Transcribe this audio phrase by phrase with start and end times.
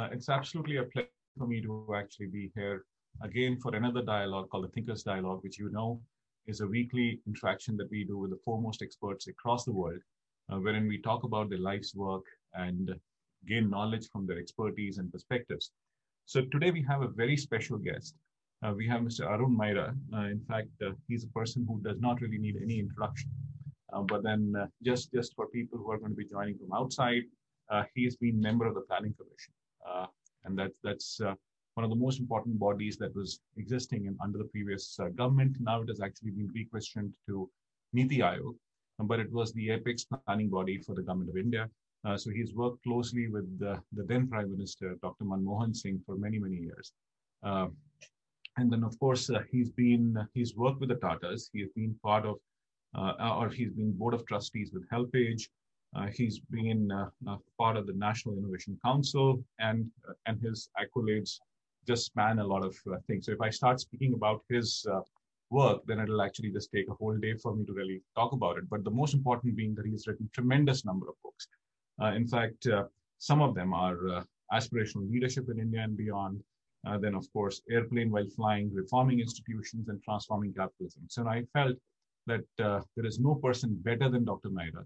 [0.00, 2.86] Uh, it's absolutely a pleasure for me to actually be here
[3.22, 6.00] again for another dialogue called the Thinkers Dialogue, which you know
[6.46, 10.00] is a weekly interaction that we do with the foremost experts across the world,
[10.50, 12.24] uh, wherein we talk about their life's work
[12.54, 12.94] and
[13.46, 15.72] gain knowledge from their expertise and perspectives.
[16.24, 18.14] So today we have a very special guest.
[18.64, 19.26] Uh, we have Mr.
[19.26, 19.94] Arun Maira.
[20.14, 23.28] Uh, in fact, uh, he's a person who does not really need any introduction.
[23.92, 26.72] Uh, but then uh, just, just for people who are going to be joining from
[26.72, 27.24] outside,
[27.94, 29.52] he has been member of the Planning Commission.
[30.44, 31.20] And that's, that's
[31.74, 35.56] one of the most important bodies that was existing in, under the previous government.
[35.60, 37.50] Now it has actually been re-questioned to
[37.92, 38.54] Niti Aayog,
[39.00, 41.68] but it was the apex planning body for the government of India.
[42.04, 45.24] Uh, so he's worked closely with the, the, then Prime Minister, Dr.
[45.24, 46.92] Manmohan Singh, for many, many years.
[47.42, 47.68] Uh,
[48.56, 51.50] and then, of course, uh, he's been he's worked with the Tatas.
[51.52, 52.36] He has been part of,
[52.94, 55.48] uh, or he's been board of trustees with HelpAge.
[55.96, 56.88] Uh, he's been
[57.58, 59.90] part of the National Innovation Council, and
[60.26, 61.40] and his accolades
[61.86, 63.26] just span a lot of things.
[63.26, 64.86] So if I start speaking about his
[65.50, 68.56] work, then it'll actually just take a whole day for me to really talk about
[68.58, 68.70] it.
[68.70, 71.48] But the most important being that he's written tremendous number of books.
[72.00, 72.84] Uh, in fact, uh,
[73.18, 76.42] some of them are uh, aspirational leadership in India and beyond.
[77.00, 81.02] then, of course, airplane while flying, reforming institutions, and transforming capitalism.
[81.08, 81.76] So I felt
[82.26, 82.46] that
[82.96, 84.50] there is no person better than Dr.
[84.50, 84.84] Maira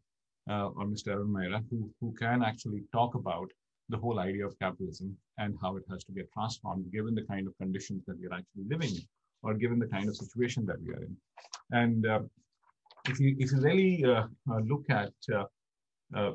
[0.49, 1.09] or Mr.
[1.09, 3.51] Arun Maira who, who can actually talk about
[3.89, 7.47] the whole idea of capitalism and how it has to get transformed given the kind
[7.47, 9.03] of conditions that we are actually living in
[9.43, 11.17] or given the kind of situation that we are in.
[11.71, 12.21] And uh,
[13.09, 15.45] if, you, if you really uh, uh, look at uh,
[16.15, 16.33] uh,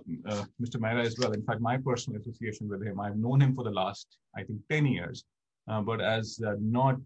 [0.62, 0.78] Mr.
[0.78, 1.32] Maira as well.
[1.32, 4.60] In fact, my personal association with him, I've known him for the last, I think,
[4.70, 5.24] 10 years,
[5.68, 6.98] uh, but as not,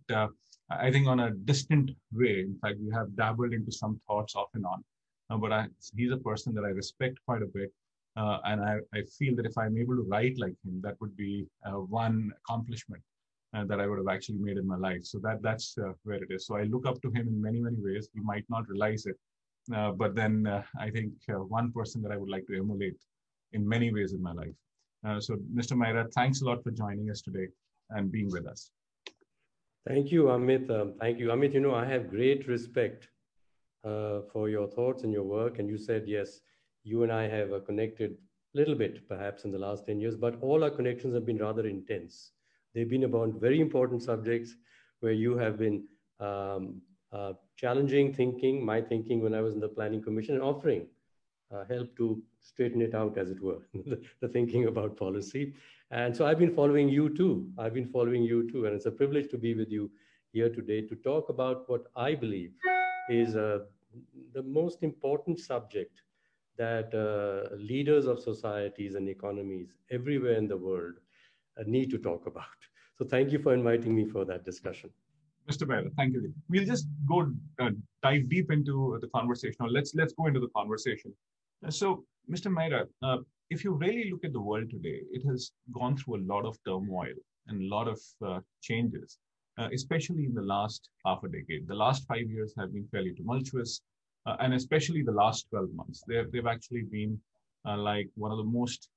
[0.69, 2.41] I think, on a distant way.
[2.41, 4.83] In fact, we have dabbled into some thoughts off and on.
[5.37, 7.71] But I, he's a person that I respect quite a bit.
[8.15, 11.17] Uh, and I, I, feel that if I'm able to write like him, that would
[11.17, 13.01] be uh, one accomplishment
[13.55, 15.03] uh, that I would have actually made in my life.
[15.03, 16.45] So that that's where it is.
[16.45, 18.09] So I look up to him in many many ways.
[18.13, 19.15] He might not realize it,
[19.75, 22.97] uh, but then uh, I think uh, one person that I would like to emulate
[23.53, 24.55] in many ways in my life.
[25.19, 25.73] so, Mr.
[25.75, 27.47] Maira, thanks a lot for joining us today
[27.89, 28.71] and being with us.
[29.87, 30.69] Thank you, Amit.
[30.69, 31.53] Um, thank you, Amit.
[31.53, 33.09] You know, I have great respect
[33.83, 35.59] uh, for your thoughts and your work.
[35.59, 36.41] And you said, yes,
[36.83, 40.15] you and I have uh, connected a little bit, perhaps, in the last 10 years,
[40.15, 42.31] but all our connections have been rather intense.
[42.73, 44.55] They've been about very important subjects
[44.99, 45.83] where you have been
[46.19, 50.87] um, uh, challenging thinking, my thinking when I was in the planning commission, and offering
[51.53, 55.53] uh, help to straighten it out, as it were, the, the, thinking about policy.
[55.91, 57.47] And so I've been following you too.
[57.57, 58.65] I've been following you too.
[58.65, 59.91] And it's a privilege to be with you
[60.31, 62.53] here today to talk about what I believe
[63.09, 63.59] is uh,
[64.33, 66.01] the most important subject
[66.57, 70.93] that uh, leaders of societies and economies everywhere in the world
[71.59, 72.59] uh, need to talk about.
[72.97, 74.89] So thank you for inviting me for that discussion.
[75.49, 75.67] Mr.
[75.67, 76.33] Maira, thank you.
[76.49, 77.71] We'll just go uh,
[78.01, 79.57] dive deep into the conversation.
[79.59, 81.13] or let's let's go into the conversation.
[81.69, 82.51] So, Mr.
[82.51, 83.17] Maira, uh,
[83.49, 86.57] if you really look at the world today, it has gone through a lot of
[86.65, 87.13] turmoil
[87.47, 89.17] and a lot of uh, changes,
[89.57, 91.67] uh, especially in the last half a decade.
[91.67, 93.81] The last five years have been fairly tumultuous,
[94.25, 96.03] uh, and especially the last 12 months.
[96.07, 97.19] They've, they've actually been
[97.67, 98.89] uh, like one of the most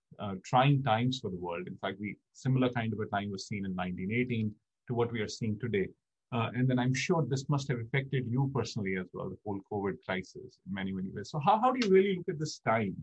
[0.44, 1.66] trying times for the world.
[1.66, 4.52] In fact, we similar kind of a time was seen in 1918
[4.88, 5.88] to what we are seeing today.
[6.32, 9.60] Uh, and then I'm sure this must have affected you personally as well, the whole
[9.72, 11.30] COVID crisis in many, many ways.
[11.30, 12.96] So how, how do you really look at this time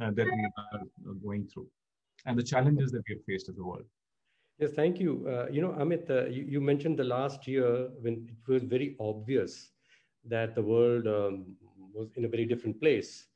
[0.00, 1.68] uh, that we are uh, going through
[2.26, 3.84] and the challenges that we have faced as a world?
[4.58, 5.26] Yes, thank you.
[5.28, 8.96] Uh, you know, Amit, uh, you, you, mentioned the last year when it was very
[9.00, 9.70] obvious
[10.26, 11.56] that the world um,
[11.92, 13.26] was in a very different place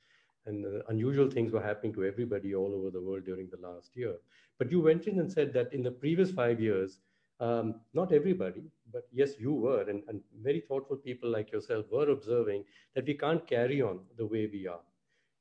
[0.47, 3.91] and uh, unusual things were happening to everybody all over the world during the last
[3.97, 4.15] year.
[4.59, 6.99] But you went in and said that in the previous five years,
[7.41, 8.63] um, not everybody,
[8.93, 12.65] but yes, you were, and, and very thoughtful people like yourself were observing
[12.95, 14.81] that we can't carry on the way we are.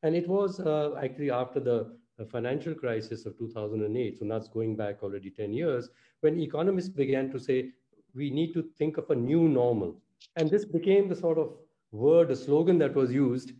[0.03, 5.03] And it was uh, actually after the financial crisis of 2008, so that's going back
[5.03, 5.89] already 10 years,
[6.21, 7.69] when economists began to say,
[8.15, 9.95] we need to think of a new normal.
[10.35, 11.53] And this became the sort of
[11.91, 13.51] word, a slogan that was used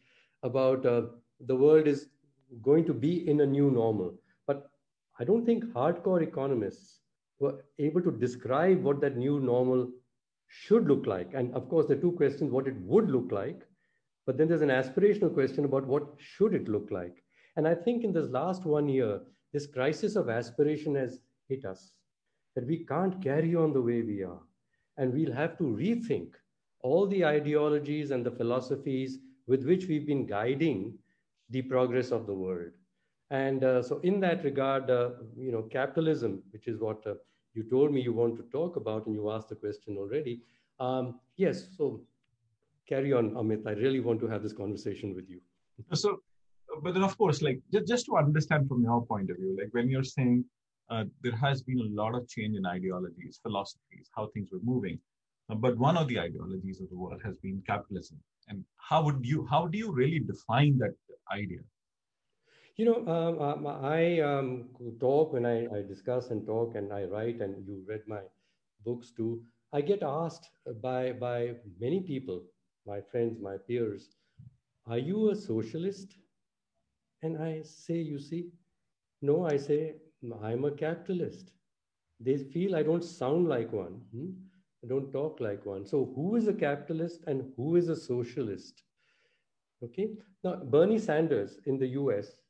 [0.43, 1.03] about uh,
[1.41, 2.07] the world is
[2.61, 4.15] going to be in a new normal.
[4.47, 4.69] But
[5.19, 6.99] I don't think hardcore economists
[7.39, 9.89] were able to describe what that new normal
[10.47, 11.33] should look like.
[11.33, 13.61] And of course, the two questions, what it would look like,
[14.25, 17.23] but then there's an aspirational question about what should it look like.
[17.57, 19.19] And I think in this last one year,
[19.51, 21.19] this crisis of aspiration has
[21.49, 21.91] hit us,
[22.55, 24.39] that we can't carry on the way we are.
[24.97, 26.29] And we'll have to rethink
[26.81, 29.17] all the ideologies and the philosophies
[29.47, 30.97] with which we've been guiding
[31.49, 32.71] the progress of the world.
[33.31, 37.15] And uh, so, in that regard, uh, you know, capitalism, which is what uh,
[37.53, 40.41] you told me you want to talk about, and you asked the question already.
[40.79, 42.01] Um, yes, so
[42.87, 43.67] carry on, Amit.
[43.67, 45.41] I really want to have this conversation with you.
[45.93, 46.21] So,
[46.83, 49.69] but then of course, like just, just to understand from your point of view, like
[49.71, 50.45] when you're saying
[50.89, 54.99] uh, there has been a lot of change in ideologies, philosophies, how things were moving.
[55.49, 58.17] Uh, but one of the ideologies of the world has been capitalism.
[58.47, 60.95] And how would you, how do you really define that
[61.31, 61.59] idea?
[62.77, 64.69] You know, um, um, I um,
[64.99, 68.21] talk when I, I discuss and talk and I write, and you read my
[68.85, 69.41] books too.
[69.73, 70.49] I get asked
[70.81, 72.43] by by many people,
[72.85, 74.15] my friends, my peers,
[74.85, 76.17] "Are you a socialist?"
[77.21, 78.51] And I say, "You see,
[79.21, 79.95] no." I say,
[80.41, 81.51] "I'm a capitalist."
[82.19, 84.01] They feel I don't sound like one.
[84.11, 84.31] Hmm?
[84.83, 85.85] I don't talk like one.
[85.85, 88.83] So, who is a capitalist and who is a socialist?
[89.83, 90.09] Okay.
[90.43, 92.41] Now, Bernie Sanders in the U.S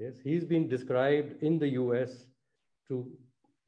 [0.00, 2.26] Yes, he's been described in the US
[2.88, 3.06] to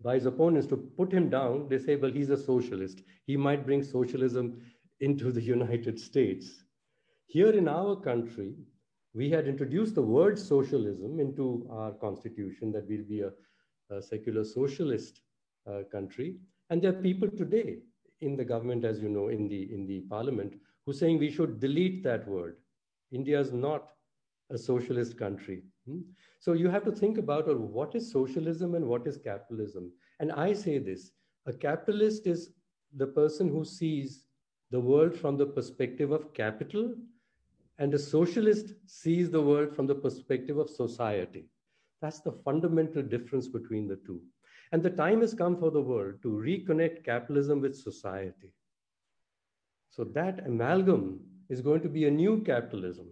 [0.02, 1.68] by his opponents to put him down.
[1.68, 3.02] They say, well, he's a socialist.
[3.26, 4.62] He might bring socialism
[5.00, 6.64] into the United States.
[7.26, 8.54] Here in our country,
[9.14, 13.30] we had introduced the word socialism into our constitution that we'll be a,
[13.94, 15.20] a secular socialist
[15.70, 16.36] uh, country.
[16.70, 17.78] And there are people today
[18.20, 20.54] in the government, as you know, in the in the parliament,
[20.86, 22.56] who saying we should delete that word.
[23.10, 23.90] India is not
[24.50, 25.62] a socialist country.
[25.86, 26.00] Hmm?
[26.40, 29.92] So you have to think about well, what is socialism and what is capitalism.
[30.20, 31.12] And I say this
[31.46, 32.50] a capitalist is
[32.96, 34.24] the person who sees
[34.70, 36.94] the world from the perspective of capital,
[37.78, 41.46] and a socialist sees the world from the perspective of society.
[42.00, 44.20] That's the fundamental difference between the two.
[44.72, 48.52] And the time has come for the world to reconnect capitalism with society.
[49.90, 53.08] So that amalgam is going to be a new capitalism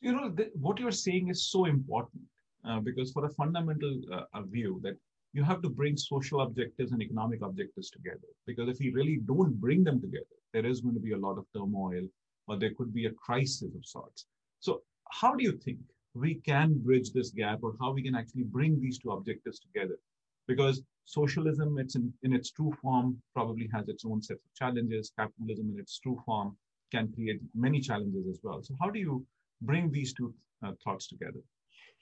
[0.00, 2.22] you know what you're saying is so important
[2.68, 4.96] uh, because for a fundamental uh, view that
[5.32, 9.54] you have to bring social objectives and economic objectives together because if we really don't
[9.60, 12.04] bring them together there is going to be a lot of turmoil
[12.46, 14.26] or there could be a crisis of sorts
[14.60, 15.78] so how do you think
[16.14, 19.98] we can bridge this gap or how we can actually bring these two objectives together
[20.46, 25.12] because socialism it's in, in its true form probably has its own set of challenges
[25.18, 26.56] capitalism in its true form
[26.90, 29.24] can create many challenges as well so how do you
[29.62, 31.40] bring these two uh, thoughts together?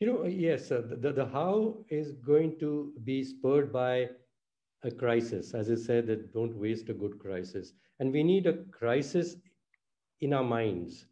[0.01, 4.11] You know, yes, uh, the, the how is going to be spurred by
[4.83, 5.55] a crisis.
[5.55, 7.73] As I said, that don't waste a good crisis.
[8.01, 9.37] And we need a crisis
[10.21, 11.07] in our minds,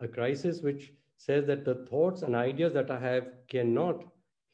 [0.00, 4.04] a crisis which says that the thoughts and ideas that I have cannot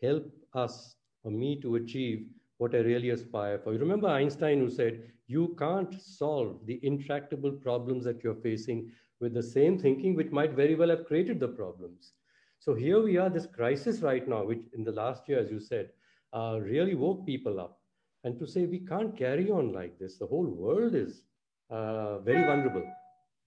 [0.02, 2.26] help us or me to achieve
[2.58, 3.72] what I really aspire for.
[3.72, 8.90] You remember Einstein who said, you can't solve the intractable problems that you're facing
[9.20, 12.12] with the same thinking, which might very well have created the problems.
[12.58, 15.60] So here we are, this crisis right now, which in the last year, as you
[15.60, 15.90] said,
[16.32, 17.80] uh, really woke people up.
[18.24, 21.24] And to say we can't carry on like this, the whole world is
[21.70, 22.84] uh, very vulnerable.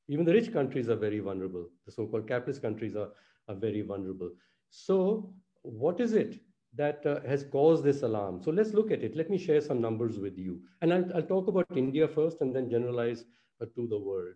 [0.08, 1.68] Even the rich countries are very vulnerable.
[1.86, 3.10] The so called capitalist countries are,
[3.48, 4.32] are very vulnerable.
[4.70, 5.34] So,
[5.64, 6.40] what is it
[6.76, 8.42] that uh, has caused this alarm?
[8.42, 9.16] So, let's look at it.
[9.16, 10.62] Let me share some numbers with you.
[10.82, 13.26] And I'll, I'll talk about India first and then generalize
[13.62, 14.36] uh, to the world.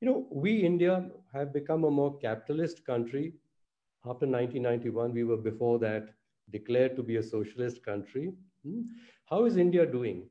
[0.00, 3.34] You know, we, India, have become a more capitalist country.
[4.04, 6.10] After 1991, we were before that
[6.50, 8.32] declared to be a socialist country.
[8.64, 8.82] Hmm?
[9.28, 10.28] How is India doing?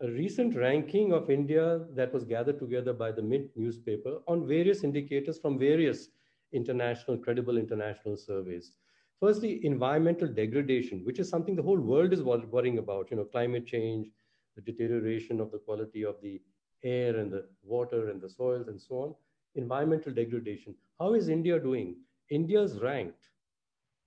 [0.00, 4.82] A recent ranking of India that was gathered together by the Mint newspaper on various
[4.82, 6.08] indicators from various
[6.52, 8.72] international, credible international surveys.
[9.20, 13.66] Firstly, environmental degradation, which is something the whole world is worrying about, you know, climate
[13.66, 14.08] change,
[14.56, 16.42] the deterioration of the quality of the
[16.82, 19.14] air and the water and the soils and so on,
[19.54, 20.74] environmental degradation.
[20.98, 21.96] How is India doing?
[22.30, 23.28] India's ranked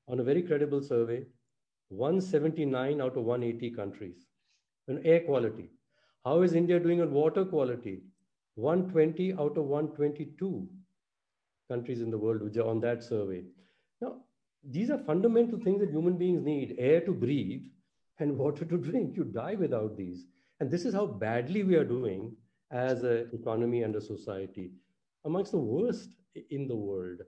[0.10, 1.26] on a very credible survey,
[1.88, 4.28] 179 out of 180 countries
[4.90, 5.70] on air quality.
[6.26, 8.02] How is India doing on water quality?
[8.56, 10.68] 120 out of 122
[11.70, 13.44] countries in the world which are on that survey.
[14.02, 14.18] Now,
[14.64, 17.66] these are fundamental things that human beings need air to breathe
[18.20, 19.16] and water to drink.
[19.16, 20.26] You die without these.
[20.60, 22.36] And this is how badly we are doing
[22.72, 24.72] as an economy and a society,
[25.26, 26.10] amongst the worst
[26.50, 27.20] in the world.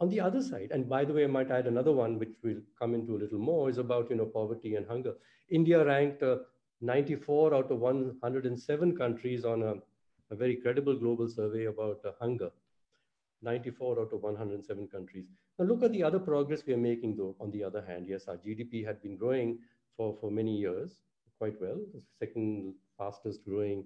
[0.00, 2.62] On the other side, and by the way, I might add another one, which we'll
[2.78, 5.14] come into a little more, is about you know poverty and hunger.
[5.50, 6.36] India ranked uh,
[6.80, 9.74] 94 out of 107 countries on a,
[10.30, 12.50] a very credible global survey about uh, hunger.
[13.42, 15.26] 94 out of 107 countries.
[15.58, 18.06] Now look at the other progress we are making though, on the other hand.
[18.08, 19.58] Yes, our GDP had been growing
[19.96, 21.00] for, for many years
[21.38, 23.84] quite well, the second fastest growing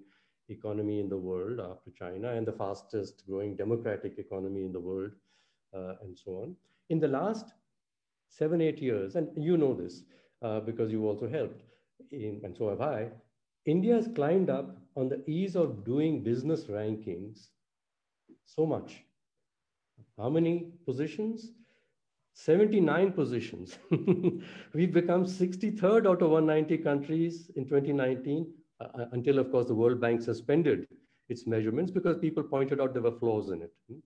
[0.49, 5.11] economy in the world after China and the fastest growing democratic economy in the world,
[5.73, 6.55] uh, and so on.
[6.89, 7.53] In the last
[8.27, 10.03] seven, eight years, and you know this
[10.41, 11.61] uh, because you also helped,
[12.11, 13.09] in, and so have I,
[13.65, 17.47] India has climbed up on the ease of doing business rankings
[18.45, 19.03] so much.
[20.17, 21.51] How many positions?
[22.33, 23.77] 79 positions.
[24.73, 29.75] We've become 63rd out of 190 countries in 2019, uh, uh, until, of course, the
[29.75, 30.87] World Bank suspended
[31.29, 33.73] its measurements because people pointed out there were flaws in it.
[33.89, 33.99] Hmm?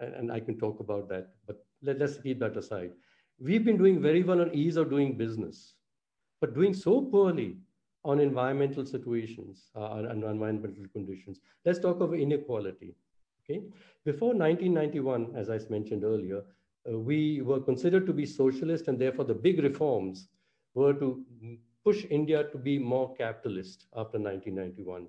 [0.00, 2.90] And, and I can talk about that, but let, us keep that aside.
[3.38, 5.74] We've been doing very well on ease of doing business,
[6.40, 7.56] but doing so poorly
[8.04, 11.40] on environmental situations uh, and environmental conditions.
[11.64, 12.94] Let's talk of inequality.
[13.44, 13.62] Okay,
[14.04, 16.42] before 1991, as I mentioned earlier,
[16.88, 20.28] uh, we were considered to be socialist, and therefore the big reforms
[20.74, 21.24] were to
[21.84, 25.08] push India to be more capitalist after 1991.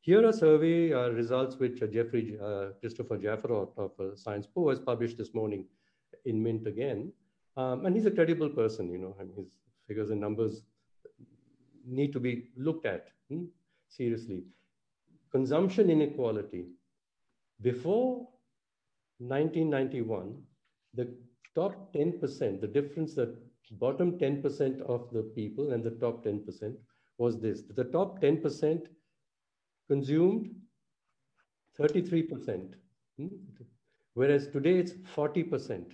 [0.00, 4.70] Here are survey uh, results which uh, Jeffrey uh, Christopher Jaffrelot of uh, Sciences Po
[4.70, 5.66] has published this morning
[6.24, 7.12] in Mint again.
[7.56, 9.48] Um, and he's a credible person, you know, mean, his
[9.88, 10.62] figures and numbers
[11.84, 13.44] need to be looked at hmm,
[13.88, 14.44] seriously.
[15.32, 16.66] Consumption inequality.
[17.60, 18.28] Before
[19.18, 20.40] 1991,
[20.94, 21.12] the
[21.54, 23.36] top 10%, the difference that
[23.72, 26.74] bottom 10% of the people and the top 10%
[27.18, 27.62] was this.
[27.74, 28.82] The top 10%
[29.88, 30.54] consumed
[31.78, 32.74] 33%,
[33.18, 33.26] hmm?
[34.14, 35.92] whereas today it's 40%.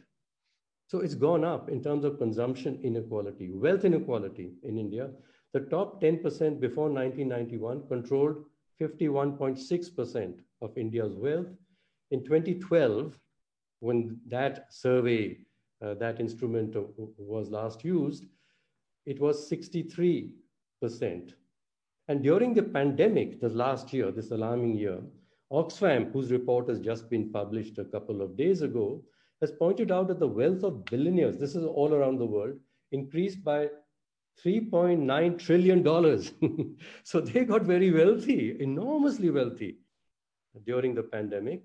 [0.87, 5.11] So it's gone up in terms of consumption inequality, wealth inequality in India.
[5.53, 8.45] The top 10% before 1991 controlled
[8.81, 11.47] 51.6% of India's wealth.
[12.11, 13.19] In 2012,
[13.81, 15.39] when that survey,
[15.85, 18.25] uh, that instrument was last used,
[19.07, 20.33] it was 63%.
[22.09, 25.01] And during the pandemic, the last year, this alarming year,
[25.53, 29.03] Oxfam, whose report has just been published a couple of days ago,
[29.45, 32.57] has pointed out that the wealth of billionaires, this is all around the world,
[32.93, 33.61] increased by
[34.45, 36.77] $3.9 trillion.
[37.11, 39.77] so they got very wealthy, enormously wealthy
[40.67, 41.63] during the pandemic.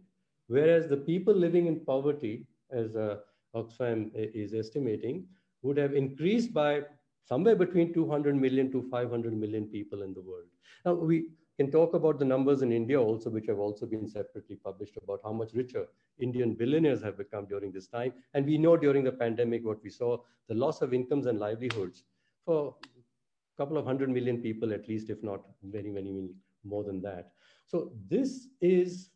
[0.48, 3.18] Whereas the people living in poverty, as uh,
[3.56, 5.26] Oxfam is estimating,
[5.62, 6.82] would have increased by
[7.24, 10.48] somewhere between 200 million to 500 million people in the world.
[10.86, 14.56] Now, we can talk about the numbers in India also, which have also been separately
[14.56, 15.88] published about how much richer
[16.18, 18.14] Indian billionaires have become during this time.
[18.34, 22.06] And we know during the pandemic what we saw, the loss of incomes and livelihoods
[22.46, 26.30] for a couple of hundred million people at least, if not many, many, many
[26.64, 27.34] more than that.
[27.66, 29.10] So this is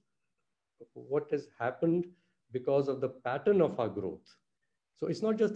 [0.96, 2.08] what has happened
[2.52, 4.36] because of the pattern of our growth.
[4.98, 5.54] So it's not just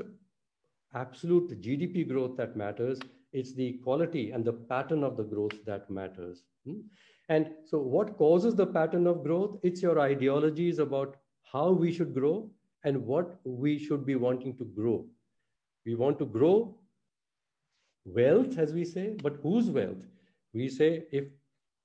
[0.93, 2.99] absolute GDP growth that matters,
[3.33, 6.43] it's the quality and the pattern of the growth that matters.
[6.65, 6.79] Hmm?
[7.29, 9.59] And so, what causes the pattern of growth?
[9.63, 11.17] It's your ideologies about
[11.51, 12.49] how we should grow
[12.83, 15.05] and what we should be wanting to grow.
[15.85, 16.77] We want to grow
[18.05, 20.03] wealth, as we say, but whose wealth?
[20.53, 21.25] We say if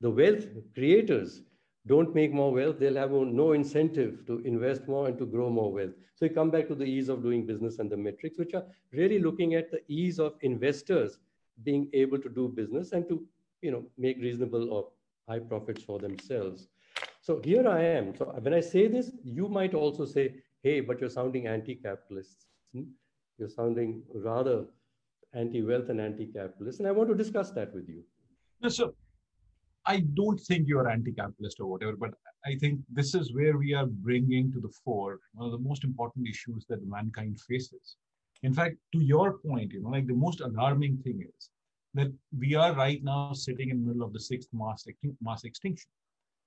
[0.01, 1.43] the wealth creators
[1.87, 5.73] don't make more wealth, they'll have no incentive to invest more and to grow more
[5.73, 5.95] wealth.
[6.15, 8.65] So you come back to the ease of doing business and the metrics, which are
[8.93, 11.19] really looking at the ease of investors
[11.63, 13.25] being able to do business and to
[13.61, 14.89] you know make reasonable or
[15.29, 16.69] high profits for themselves.
[17.21, 18.17] So here I am.
[18.17, 22.47] So when I say this, you might also say, hey, but you're sounding anti-capitalist.
[23.39, 24.65] You're sounding rather
[25.33, 26.81] anti-wealth and anti-capitalist.
[26.81, 28.03] And I want to discuss that with you.
[28.61, 28.95] No, so
[29.87, 33.87] I don't think you're anti-capitalist or whatever, but I think this is where we are
[33.87, 37.97] bringing to the fore one of the most important issues that mankind faces.
[38.43, 41.51] In fact, to your point, you know, like the most alarming thing is
[41.95, 44.85] that we are right now sitting in the middle of the sixth mass,
[45.21, 45.89] mass extinction.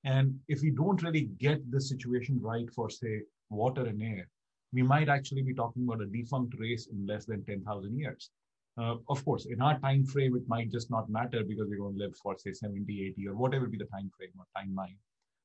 [0.03, 4.27] And if we don't really get the situation right for, say, water and air,
[4.73, 8.29] we might actually be talking about a defunct race in less than 10,000 years.
[8.77, 11.97] Uh, of course, in our time frame, it might just not matter because we don't
[11.97, 14.97] live for say 70, 80, or whatever be the time frame or timeline.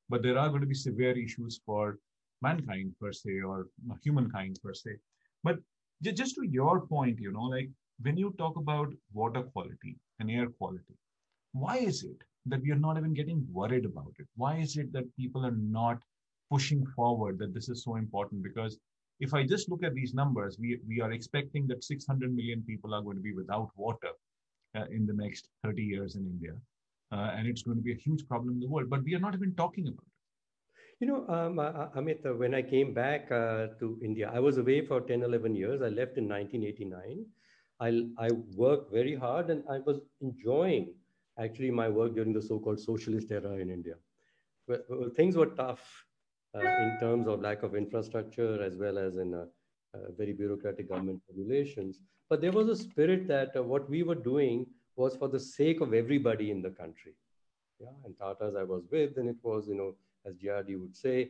[0.09, 1.97] But there are going to be severe issues for
[2.41, 3.67] mankind per se or
[4.03, 4.97] humankind per se.
[5.43, 5.59] But
[6.01, 7.69] just to your point, you know, like
[8.01, 10.95] when you talk about water quality and air quality,
[11.53, 12.17] why is it
[12.47, 14.27] that we are not even getting worried about it?
[14.35, 15.99] Why is it that people are not
[16.49, 18.41] pushing forward that this is so important?
[18.43, 18.77] Because
[19.19, 22.93] if I just look at these numbers, we, we are expecting that 600 million people
[22.93, 24.09] are going to be without water
[24.75, 26.53] uh, in the next 30 years in India.
[27.11, 29.19] Uh, and it's going to be a huge problem in the world, but we are
[29.19, 30.10] not even talking about it.
[31.01, 34.59] You know, um, uh, Amit, uh, when I came back uh, to India, I was
[34.59, 35.81] away for 10, 11 years.
[35.81, 37.25] I left in 1989.
[37.79, 40.93] I, I worked very hard and I was enjoying
[41.39, 43.95] actually my work during the so-called socialist era in India.
[45.15, 45.81] Things were tough
[46.53, 49.45] uh, in terms of lack of infrastructure as well as in uh,
[49.95, 51.99] uh, very bureaucratic government regulations.
[52.29, 55.81] But there was a spirit that uh, what we were doing was for the sake
[55.81, 57.13] of everybody in the country.
[57.79, 61.29] Yeah, and Tata's I was with, and it was, you know, as JRD would say,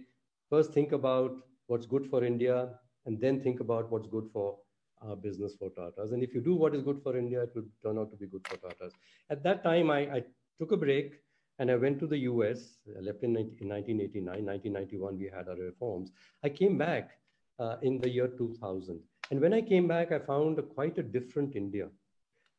[0.50, 1.36] first think about
[1.68, 2.70] what's good for India,
[3.06, 4.58] and then think about what's good for
[5.02, 6.12] our business for Tata's.
[6.12, 8.28] And if you do what is good for India, it will turn out to be
[8.28, 8.94] good for Tata's.
[9.30, 10.24] At that time, I, I
[10.60, 11.14] took a break
[11.60, 12.78] and I went to the US.
[12.98, 16.12] I left in, 19, in 1989, 1991, we had our reforms.
[16.44, 17.12] I came back
[17.60, 19.00] uh, in the year 2000.
[19.32, 21.88] And when I came back, I found a, quite a different India,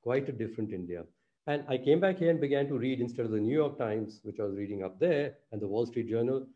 [0.03, 1.05] quite a different India.
[1.47, 4.21] And I came back here and began to read instead of the New York Times,
[4.23, 6.47] which I was reading up there, and the Wall Street Journal,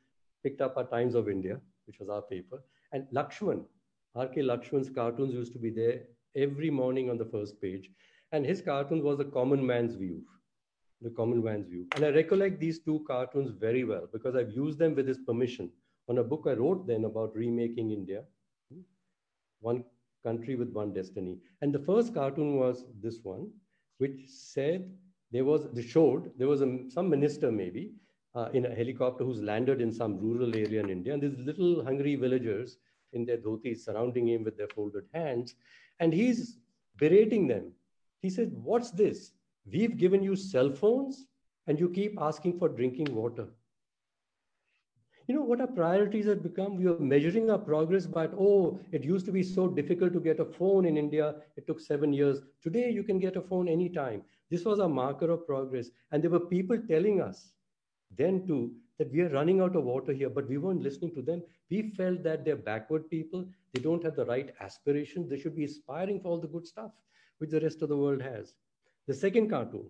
[0.44, 2.62] picked up our Times of India, which was our paper.
[2.92, 3.64] And Laxman,
[4.14, 4.42] R.K.
[4.42, 6.02] Laxman's cartoons used to be there
[6.36, 7.90] every morning on the first page.
[8.30, 10.22] And his cartoon was the common man's view,
[11.00, 11.86] the common man's view.
[11.96, 15.70] And I recollect these two cartoons very well because I've used them with his permission
[16.08, 18.22] on a book I wrote then about remaking India,
[19.60, 19.84] one
[20.22, 21.38] country with one destiny.
[21.60, 23.50] And the first cartoon was this one,
[23.98, 24.90] which said
[25.32, 27.92] there was, they showed, there was a, some minister maybe
[28.34, 31.14] uh, in a helicopter who's landed in some rural area in India.
[31.14, 32.78] And these little hungry villagers
[33.12, 35.54] in their dhotis surrounding him with their folded hands.
[36.00, 36.58] And he's
[36.96, 37.72] berating them.
[38.20, 39.32] He said, What's this?
[39.70, 41.26] We've given you cell phones
[41.66, 43.48] and you keep asking for drinking water.
[45.26, 46.76] You know what our priorities have become?
[46.76, 50.38] We are measuring our progress by, oh, it used to be so difficult to get
[50.38, 51.34] a phone in India.
[51.56, 52.42] It took seven years.
[52.62, 54.22] Today, you can get a phone anytime.
[54.50, 55.90] This was a marker of progress.
[56.12, 57.52] And there were people telling us
[58.16, 61.22] then too that we are running out of water here, but we weren't listening to
[61.22, 61.42] them.
[61.70, 63.44] We felt that they're backward people.
[63.74, 65.28] They don't have the right aspirations.
[65.28, 66.92] They should be aspiring for all the good stuff
[67.38, 68.54] which the rest of the world has.
[69.08, 69.86] The second cartoon,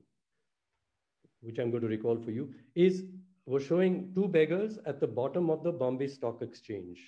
[1.43, 3.05] which I'm going to recall for you, is
[3.47, 6.99] was showing two beggars at the bottom of the Bombay Stock Exchange.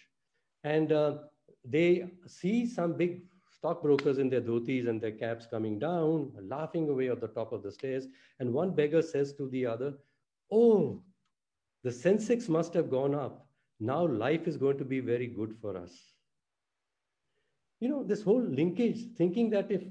[0.64, 1.18] And uh,
[1.64, 7.10] they see some big stockbrokers in their dhotis and their caps coming down, laughing away
[7.10, 8.06] at the top of the stairs.
[8.38, 9.94] And one beggar says to the other,
[10.50, 11.02] Oh,
[11.82, 13.46] the Sensex must have gone up.
[13.80, 15.92] Now life is going to be very good for us.
[17.80, 19.82] You know, this whole linkage, thinking that if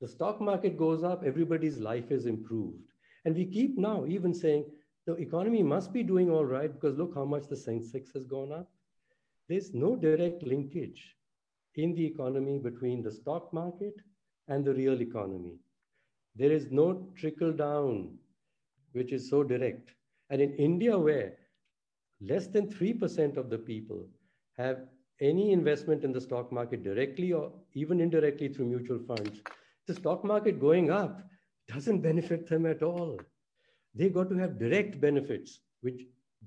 [0.00, 2.82] the stock market goes up, everybody's life is improved.
[3.24, 4.64] And we keep now even saying
[5.06, 8.52] the economy must be doing all right because look how much the Sensex has gone
[8.52, 8.68] up.
[9.48, 11.16] There's no direct linkage
[11.74, 13.94] in the economy between the stock market
[14.48, 15.58] and the real economy.
[16.36, 18.16] There is no trickle down,
[18.92, 19.90] which is so direct.
[20.30, 21.34] And in India, where
[22.20, 24.06] less than 3% of the people
[24.56, 24.86] have
[25.20, 29.40] any investment in the stock market directly or even indirectly through mutual funds,
[29.86, 31.22] the stock market going up
[31.68, 33.18] doesn't benefit them at all.
[33.94, 36.02] They got to have direct benefits, which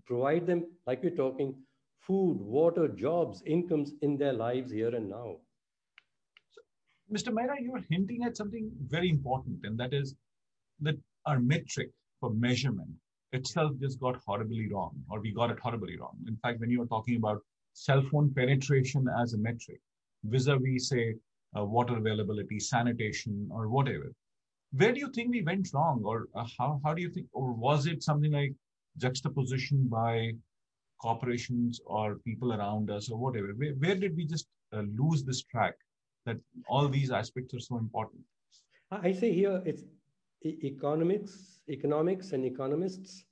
[0.05, 1.55] provide them, like we're talking,
[1.99, 5.37] food, water, jobs, incomes in their lives here and now.
[6.51, 6.61] So,
[7.11, 7.33] Mr.
[7.33, 10.15] Maira, you're hinting at something very important, and that is
[10.81, 12.89] that our metric for measurement
[13.31, 16.17] itself just got horribly wrong, or we got it horribly wrong.
[16.27, 17.41] In fact, when you were talking about
[17.73, 19.81] cell phone penetration as a metric,
[20.23, 21.15] vis-a-vis, say,
[21.57, 24.11] uh, water availability, sanitation, or whatever,
[24.77, 27.51] where do you think we went wrong, or uh, how how do you think, or
[27.51, 28.53] was it something like
[28.97, 30.31] juxtaposition by
[31.01, 33.53] corporations or people around us, or whatever?
[33.55, 35.75] Where, where did we just uh, lose this track
[36.25, 38.21] that all these aspects are so important?
[38.91, 39.83] I say here it's
[40.45, 43.25] economics, economics and economists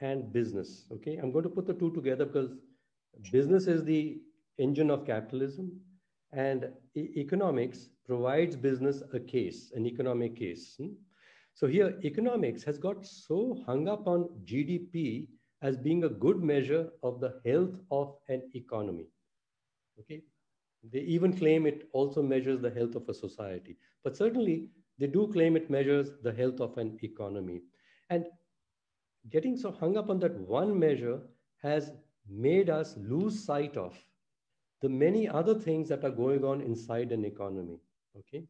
[0.00, 0.86] and business.
[0.92, 2.50] Okay, I'm going to put the two together because
[3.30, 4.20] business is the
[4.58, 5.72] engine of capitalism,
[6.32, 10.74] and e economics provides business a case, an economic case.
[10.78, 10.92] Hmm?
[11.54, 15.28] So here, economics has got so hung up on GDP
[15.60, 19.06] as being a good measure of the health of an economy.
[20.00, 20.22] Okay,
[20.90, 23.76] they even claim it also measures the health of a society.
[24.02, 27.60] But certainly, they do claim it measures the health of an economy.
[28.10, 28.26] And
[29.30, 31.20] getting so hung up on that one measure
[31.62, 31.92] has
[32.28, 33.96] made us lose sight of
[34.82, 37.78] the many other things that are going on inside an economy.
[38.18, 38.44] Okay.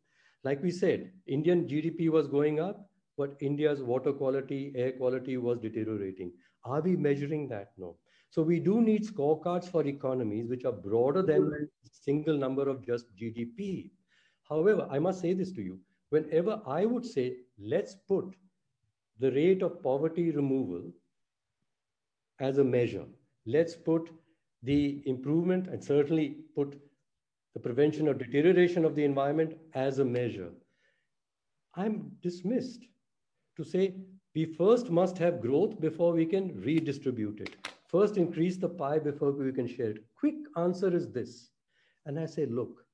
[0.45, 5.59] Like we said, Indian GDP was going up, but India's water quality, air quality was
[5.59, 6.33] deteriorating.
[6.65, 7.73] Are we measuring that?
[7.77, 7.97] No.
[8.31, 12.85] So we do need scorecards for economies which are broader than a single number of
[12.85, 13.91] just GDP.
[14.49, 15.79] However, I must say this to you
[16.13, 18.35] whenever I would say, let's put
[19.19, 20.83] the rate of poverty removal
[22.39, 23.07] as a measure,
[23.47, 24.11] let's put
[24.63, 26.81] the improvement and certainly put
[27.55, 30.51] the prevention of deterioration of the environment as a measure.
[31.75, 32.87] I'm dismissed
[33.57, 33.95] to say
[34.35, 37.57] we first must have growth before we can redistribute it.
[37.87, 40.05] First, increase the pie before we can share it.
[40.15, 41.51] Quick answer is this.
[42.07, 42.85] And I say, look,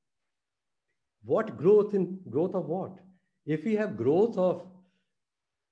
[1.24, 2.98] What growth in growth of what?
[3.46, 4.66] If we have growth of,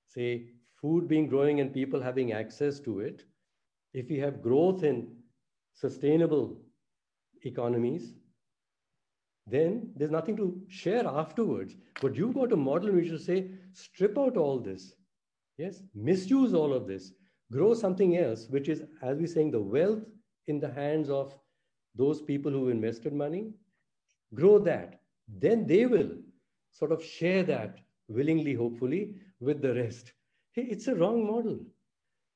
[0.07, 0.49] say,
[0.81, 3.23] food being growing and people having access to it,
[3.93, 5.07] if we have growth in
[5.79, 6.57] sustainable
[7.43, 8.13] economies,
[9.45, 11.75] then there's nothing to share afterwards.
[12.01, 14.93] But you've got a model which will say, strip out all this.
[15.57, 17.13] Yes, misuse all of this,
[17.51, 20.03] grow something else, which is, as we're saying, the wealth
[20.47, 21.37] in the hands of
[21.95, 23.53] those people who invested money,
[24.33, 24.99] grow that.
[25.27, 26.11] Then they will
[26.71, 30.13] sort of share that willingly, hopefully, with the rest.
[30.51, 31.59] Hey, it's a wrong model.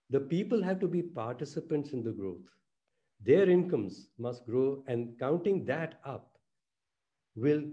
[0.10, 2.50] The people have to be participants in the growth.
[3.24, 6.38] Their incomes must grow, and counting that up
[7.36, 7.64] will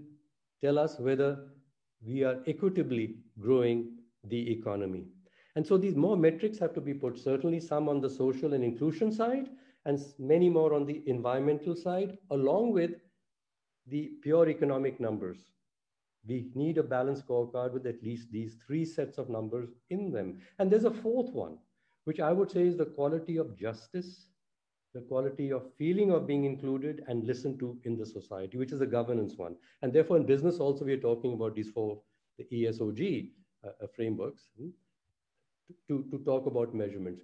[0.61, 1.49] tell us whether
[2.05, 5.07] we are equitably growing the economy.
[5.57, 8.63] And so these more metrics have to be put, certainly some on the social and
[8.63, 9.49] inclusion side,
[9.87, 12.93] and many more on the environmental side, along with
[13.87, 15.39] the pure economic numbers.
[16.27, 20.41] We need a balanced scorecard with at least these three sets of numbers in them.
[20.59, 21.57] And there's a fourth one,
[22.05, 24.27] which I would say is the quality of justice
[24.95, 28.79] the quality of feeling of being included and listened to in the society, which is
[28.79, 29.55] the governance one.
[29.83, 32.01] And therefore, in business also, we are talking about these four,
[32.39, 33.31] the ESOG
[33.65, 34.69] uh, uh, frameworks hmm,
[35.89, 37.23] to, to talk about measurements.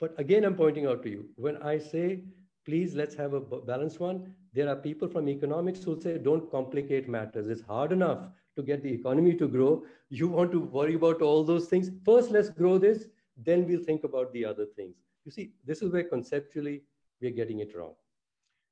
[0.00, 2.20] But again, I'm pointing out to you, when I say,
[2.64, 7.08] please, let's have a balanced one, there are people from economics who say, don't complicate
[7.08, 7.48] matters.
[7.48, 9.84] It's hard enough to get the economy to grow.
[10.10, 11.90] You want to worry about all those things.
[12.04, 14.94] First, let's grow this, then we'll think about the other things.
[15.24, 16.82] You see, this is where conceptually
[17.20, 17.94] we're getting it wrong.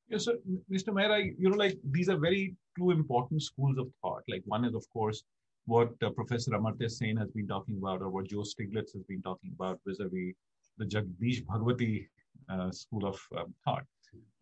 [0.09, 0.39] Yes, so
[0.71, 0.89] Mr.
[0.89, 4.23] Maira, you know, like these are very two important schools of thought.
[4.29, 5.23] Like one is, of course,
[5.67, 9.23] what uh, Professor Amartya Sen has been talking about, or what Joe Stiglitz has been
[9.23, 10.35] talking about vis-a-vis
[10.79, 12.09] the Jagdish Bhagwati
[12.49, 13.85] uh, school of um, thought.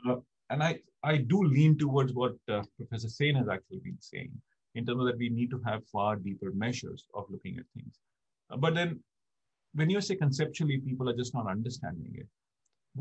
[0.09, 0.17] Uh,
[0.51, 4.31] and I, I do lean towards what uh, Professor Sen has actually been saying
[4.75, 7.99] in terms of that we need to have far deeper measures of looking at things.
[8.59, 9.01] But then
[9.79, 12.29] when you say conceptually people are just not understanding it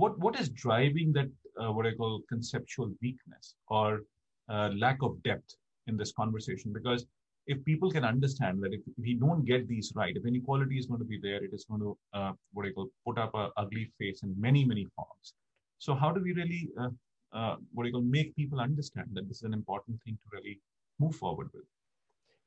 [0.01, 1.29] what what is driving that
[1.61, 4.01] uh, what i call conceptual weakness or
[4.49, 5.55] uh, lack of depth
[5.87, 6.71] in this conversation?
[6.73, 7.05] Because
[7.47, 10.99] if people can understand that if we don't get these right if inequality is going
[10.99, 13.89] to be there it is going to uh, what i call put up a ugly
[13.97, 15.33] face in many many forms.
[15.79, 16.89] So how do we really uh,
[17.33, 20.59] uh, what I call make people understand that this is an important thing to really
[20.99, 21.63] move forward with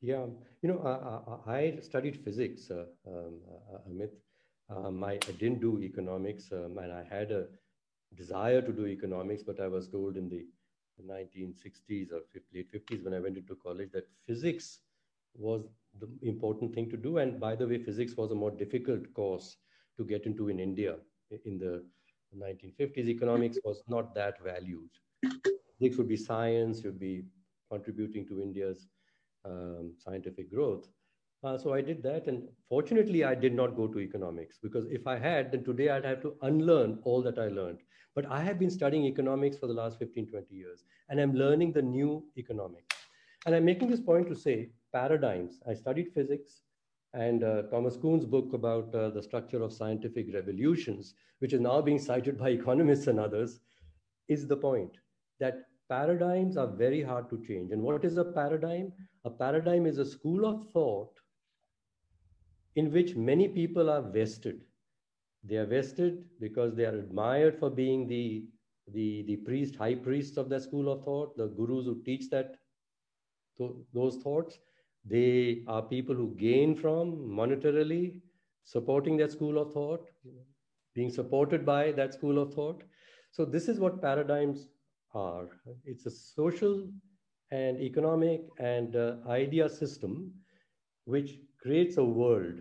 [0.00, 0.24] yeah,
[0.62, 3.40] you know, I, I studied physics, uh, um,
[3.72, 4.10] uh, Amit.
[4.70, 7.46] Um, I, I, didn't do economics, um, and I had a
[8.14, 10.46] desire to do economics, but I was told in the
[11.04, 12.20] 1960s or
[12.54, 14.78] late 50s when I went into college that physics
[15.36, 15.64] was
[16.00, 17.18] the important thing to do.
[17.18, 19.56] And by the way, physics was a more difficult course
[19.96, 20.96] to get into in India
[21.44, 21.84] in the
[22.36, 23.08] 1950s.
[23.08, 24.88] Economics was not that valued.
[25.78, 27.24] Physics would be science, would be
[27.70, 28.86] contributing to India's
[29.44, 30.88] um, scientific growth.
[31.42, 32.26] Uh, so I did that.
[32.26, 36.04] And fortunately, I did not go to economics because if I had, then today I'd
[36.04, 37.78] have to unlearn all that I learned.
[38.14, 41.72] But I have been studying economics for the last 15, 20 years, and I'm learning
[41.72, 42.96] the new economics.
[43.46, 45.60] And I'm making this point to say paradigms.
[45.68, 46.62] I studied physics,
[47.14, 51.80] and uh, Thomas Kuhn's book about uh, the structure of scientific revolutions, which is now
[51.80, 53.60] being cited by economists and others,
[54.28, 54.98] is the point
[55.38, 57.72] that paradigms are very hard to change.
[57.72, 58.92] And what is a paradigm?
[59.24, 61.12] A paradigm is a school of thought
[62.76, 64.60] in which many people are vested.
[65.42, 68.44] They are vested because they are admired for being the,
[68.92, 72.56] the, the priest, high priests of that school of thought, the gurus who teach that
[73.92, 74.58] those thoughts.
[75.04, 78.20] They are people who gain from monetarily
[78.64, 80.08] supporting that school of thought,
[80.94, 82.82] being supported by that school of thought.
[83.32, 84.68] So this is what paradigms
[85.14, 85.48] are.
[85.84, 86.88] It's a social
[87.50, 90.32] and economic and uh, idea system
[91.04, 92.54] which creates a world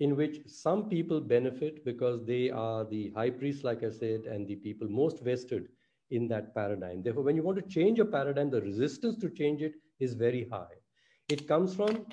[0.00, 4.46] in which some people benefit because they are the high priests, like I said, and
[4.46, 5.68] the people most vested
[6.10, 7.02] in that paradigm.
[7.02, 10.48] Therefore, when you want to change a paradigm, the resistance to change it is very
[10.50, 10.76] high.
[11.28, 12.06] It comes from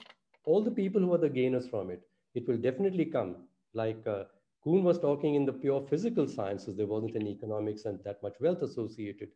[0.45, 2.01] all the people who are the gainers from it.
[2.35, 4.23] It will definitely come, like uh,
[4.63, 8.35] Kuhn was talking in the pure physical sciences, there wasn't any economics and that much
[8.39, 9.29] wealth associated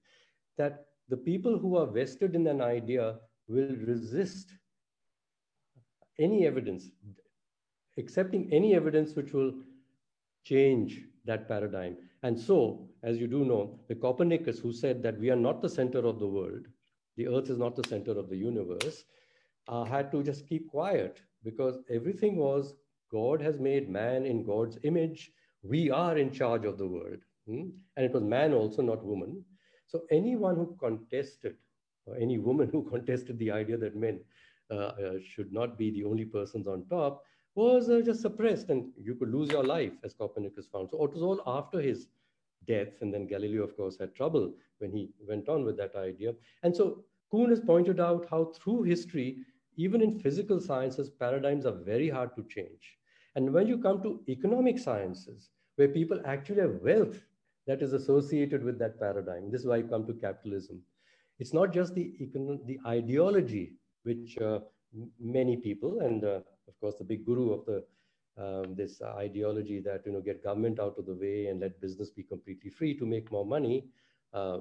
[0.58, 4.54] that the people who are vested in an idea will resist
[6.20, 6.90] any evidence,
[7.98, 9.54] accepting any evidence which will
[10.44, 11.98] change that paradigm.
[12.24, 15.70] And so, as you do know, the Copernicus, who said that we are not the
[15.70, 16.68] center of the world,
[17.18, 19.04] the earth is not the center of the universe,
[19.68, 22.76] uh, had to just keep quiet because everything was
[23.12, 25.32] God has made man in God's image.
[25.62, 27.20] We are in charge of the world.
[27.48, 27.70] Hmm?
[27.96, 29.44] And it was man also, not woman.
[29.94, 31.56] So anyone who contested
[32.08, 34.20] or any woman who contested the idea that men
[34.72, 38.92] uh, uh, should not be the only persons on top was uh, just suppressed and
[39.00, 40.90] you could lose your life as Copernicus found.
[40.90, 42.08] So it was all after his
[42.68, 42.88] death.
[43.02, 46.34] And then Galileo, of course, had trouble when he went on with that idea.
[46.64, 49.38] And so Kuhn has pointed out how through history,
[49.78, 52.98] even in physical sciences, paradigms are very hard to change.
[53.36, 57.20] And when you come to economic sciences, where people actually have wealth
[57.68, 60.82] that is associated with that paradigm, this is why you come to capitalism.
[61.40, 62.14] It's not just the,
[62.66, 63.74] the ideology,
[64.04, 64.60] which uh,
[65.20, 67.84] many people, and uh, of course, the big guru of the
[68.36, 72.10] um, this ideology that you know get government out of the way and let business
[72.10, 73.86] be completely free to make more money.
[74.34, 74.60] Uh,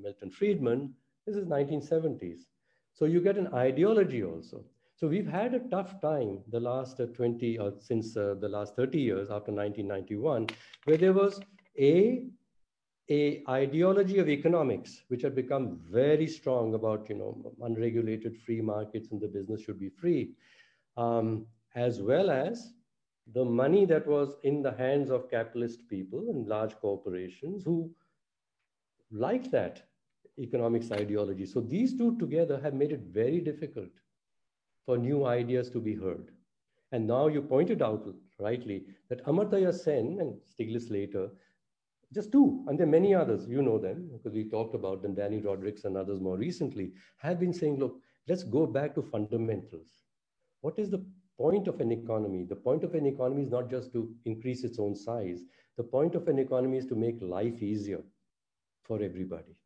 [0.00, 0.94] Milton Friedman.
[1.26, 2.46] This is 1970s.
[2.94, 4.64] So you get an ideology also.
[4.96, 8.76] So we've had a tough time the last uh, 20 or since uh, the last
[8.76, 10.48] 30 years after 1991,
[10.84, 11.40] where there was
[11.78, 12.24] a
[13.10, 19.10] a ideology of economics which had become very strong about you know unregulated free markets
[19.10, 20.30] and the business should be free
[20.96, 22.72] um, as well as
[23.32, 27.90] the money that was in the hands of capitalist people and large corporations who
[29.12, 29.82] liked that
[30.38, 31.46] economics ideology.
[31.46, 33.90] So these two together have made it very difficult
[34.86, 36.30] for new ideas to be heard.
[36.92, 38.08] And now you pointed out
[38.40, 41.30] rightly that Amartya Sen and Stiglitz later,
[42.12, 45.14] just two, and there are many others, you know them, because we talked about them,
[45.14, 47.96] Dani Rodrik and others more recently, have been saying, look,
[48.28, 50.02] let's go back to fundamentals.
[50.60, 51.04] What is the
[51.38, 52.44] point of an economy?
[52.48, 55.40] The point of an economy is not just to increase its own size.
[55.76, 58.02] The point of an economy is to make life easier
[58.82, 59.56] for everybody.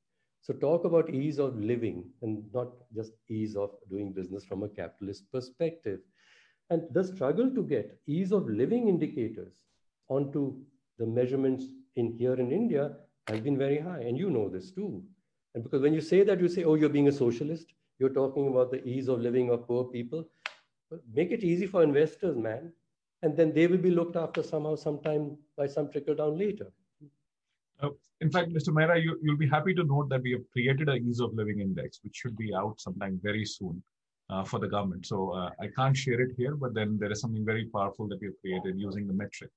[0.43, 4.69] So talk about ease of living and not just ease of doing business from a
[4.69, 6.01] capitalist perspective.
[6.69, 9.55] And the struggle to get ease of living indicators
[10.09, 10.57] onto
[10.99, 11.65] the measurements
[11.97, 12.93] in here in India
[13.29, 14.01] has been very high.
[14.01, 15.03] And you know this too.
[15.55, 17.67] And because when you say that, you say, oh, you're being a socialist,
[17.99, 20.25] you're talking about the ease of living of poor people.
[20.91, 22.73] But make it easy for investors, man.
[23.23, 26.67] And then they will be looked after somehow, sometime by some trickle down later.
[27.81, 28.69] Uh, in fact, Mr.
[28.69, 31.61] Maira, you, will be happy to note that we have created an ease of living
[31.61, 33.83] index, which should be out sometime very soon
[34.31, 35.07] uh, for the government.
[35.07, 38.21] So uh, I can't share it here, but then there is something very powerful that
[38.21, 39.51] we have created using the metric,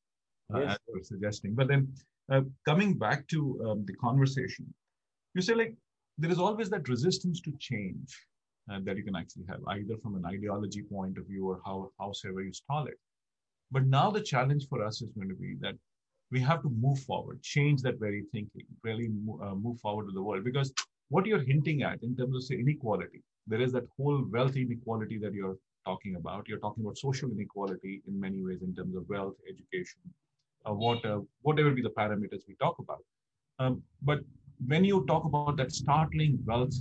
[0.53, 0.71] uh, yes.
[0.71, 1.53] as you're suggesting.
[1.53, 1.93] But then
[2.31, 4.65] uh, coming back to um, the conversation,
[5.33, 5.75] you say like
[6.17, 8.17] there is always that resistance to change
[8.71, 11.91] uh, that you can actually have, either from an ideology point of view or how
[11.99, 12.99] howsoever you stall it.
[13.71, 15.75] But now the challenge for us is going to be that
[16.31, 20.13] we have to move forward, change that very thinking, really move, uh, move forward to
[20.13, 20.43] the world.
[20.43, 20.73] Because
[21.09, 25.17] what you're hinting at in terms of say inequality, there is that whole wealth inequality
[25.19, 26.47] that you're talking about.
[26.47, 30.01] You're talking about social inequality in many ways in terms of wealth, education,
[30.67, 33.03] uh, what, uh, whatever be the parameters we talk about.
[33.59, 34.19] Um, but
[34.67, 36.75] when you talk about that startling wealth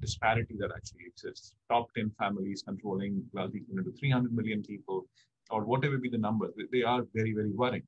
[0.00, 5.06] disparity that actually exists, top 10 families controlling wealth equal to 300 million people,
[5.50, 7.82] or whatever be the number, they are very, very worrying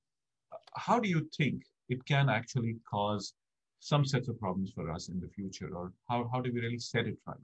[0.76, 3.34] how do you think it can actually cause
[3.80, 6.78] some sets of problems for us in the future, or how, how do we really
[6.78, 7.36] set it right?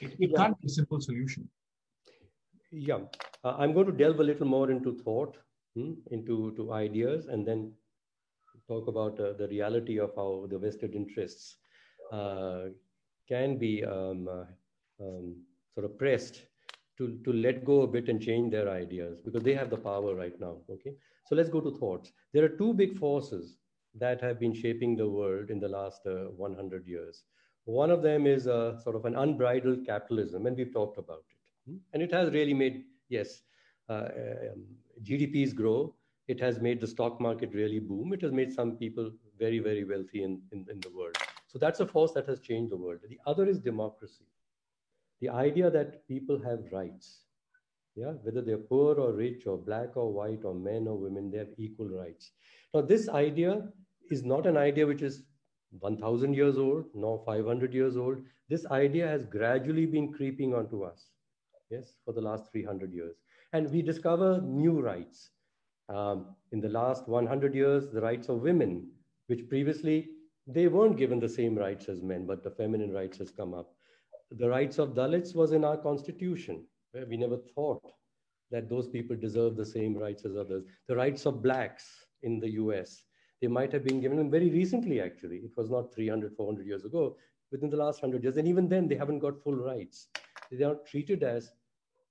[0.00, 0.36] It, it yeah.
[0.36, 1.48] can't be a simple solution.
[2.70, 3.00] Yeah,
[3.44, 5.36] uh, I'm going to delve a little more into thought,
[5.74, 7.72] hmm, into to ideas, and then
[8.68, 11.56] talk about uh, the reality of how the vested interests
[12.12, 12.64] uh,
[13.28, 14.44] can be um, uh,
[15.04, 15.36] um,
[15.74, 16.42] sort of pressed
[16.98, 20.14] to, to let go a bit and change their ideas because they have the power
[20.14, 20.58] right now.
[20.70, 20.94] Okay.
[21.26, 22.12] So let's go to thoughts.
[22.32, 23.56] There are two big forces
[23.98, 27.24] that have been shaping the world in the last uh, 100 years.
[27.64, 31.24] One of them is a uh, sort of an unbridled capitalism, and we've talked about
[31.30, 31.70] it.
[31.70, 31.76] Hmm?
[31.92, 33.42] And it has really made, yes,
[33.88, 34.08] uh,
[34.52, 34.64] um,
[35.02, 35.94] GDPs grow.
[36.28, 38.12] It has made the stock market really boom.
[38.12, 41.16] It has made some people very, very wealthy in, in, in the world.
[41.48, 43.00] So that's a force that has changed the world.
[43.08, 44.24] The other is democracy.
[45.20, 47.22] The idea that people have rights
[47.94, 51.38] yeah, whether they're poor or rich or black or white or men or women, they
[51.38, 52.32] have equal rights.
[52.72, 53.68] Now, this idea
[54.10, 55.24] is not an idea which is
[55.80, 58.18] 1000 years old, nor 500 years old.
[58.48, 61.08] This idea has gradually been creeping onto us,
[61.70, 63.16] yes, for the last 300 years.
[63.52, 65.30] And we discover new rights.
[65.88, 68.90] Um, in the last 100 years, the rights of women,
[69.26, 70.08] which previously
[70.46, 73.74] they weren't given the same rights as men, but the feminine rights has come up.
[74.30, 76.64] The rights of Dalits was in our constitution
[77.08, 77.82] we never thought
[78.50, 80.64] that those people deserve the same rights as others.
[80.88, 83.04] The rights of blacks in the US,
[83.40, 85.36] they might have been given them very recently, actually.
[85.36, 87.16] It was not 300, 400 years ago,
[87.50, 88.36] within the last 100 years.
[88.36, 90.08] And even then, they haven't got full rights.
[90.50, 91.50] They are treated as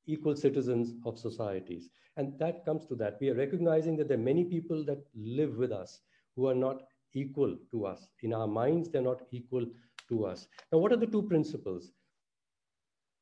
[0.07, 1.89] equal citizens of societies.
[2.17, 3.17] And that comes to that.
[3.21, 6.01] We are recognizing that there are many people that live with us
[6.35, 6.83] who are not
[7.13, 8.07] equal to us.
[8.21, 9.65] In our minds, they're not equal
[10.09, 10.47] to us.
[10.71, 11.91] Now, what are the two principles?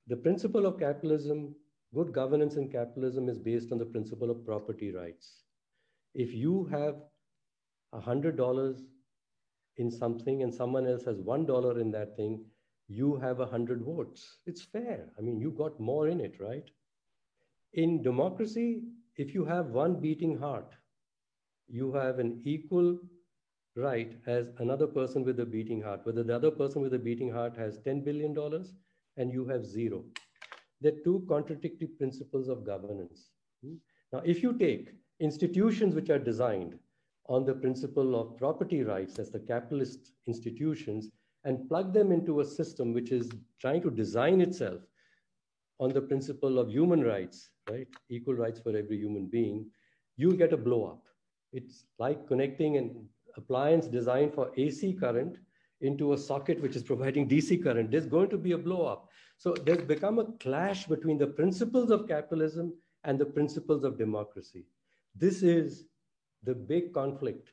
[0.07, 1.55] The principle of capitalism,
[1.93, 5.43] good governance in capitalism is based on the principle of property rights.
[6.15, 6.95] If you have
[7.93, 8.81] $100
[9.77, 12.43] in something and someone else has $1 in that thing,
[12.89, 14.39] you have 100 votes.
[14.47, 15.05] It's fair.
[15.17, 16.69] I mean, you got more in it, right?
[17.73, 18.81] In democracy,
[19.15, 20.73] if you have one beating heart,
[21.67, 22.97] you have an equal
[23.75, 27.31] right as another person with a beating heart, whether the other person with a beating
[27.31, 28.35] heart has $10 billion
[29.17, 30.03] and you have zero.
[30.81, 33.29] They're two contradictory principles of governance.
[33.63, 33.75] Hmm?
[34.11, 36.79] Now, if you take institutions which are designed
[37.27, 41.11] on the principle of property rights as the capitalist institutions
[41.45, 44.81] and plug them into a system which is trying to design itself
[45.79, 47.87] on the principle of human rights, right?
[48.09, 49.65] Equal rights for every human being,
[50.17, 51.03] you get a blow up.
[51.53, 55.37] It's like connecting an appliance designed for AC current
[55.81, 57.89] into a socket which is providing DC current.
[57.89, 59.09] There's going to be a blow up.
[59.37, 62.73] So there's become a clash between the principles of capitalism
[63.05, 64.65] and the principles of democracy.
[65.15, 65.85] This is
[66.43, 67.51] the big conflict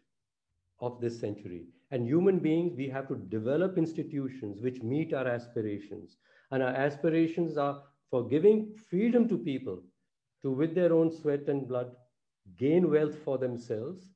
[0.81, 1.67] of this century.
[1.91, 6.17] And human beings, we have to develop institutions which meet our aspirations.
[6.51, 9.83] And our aspirations are for giving freedom to people
[10.43, 11.95] to, with their own sweat and blood,
[12.59, 14.09] gain wealth for themselves,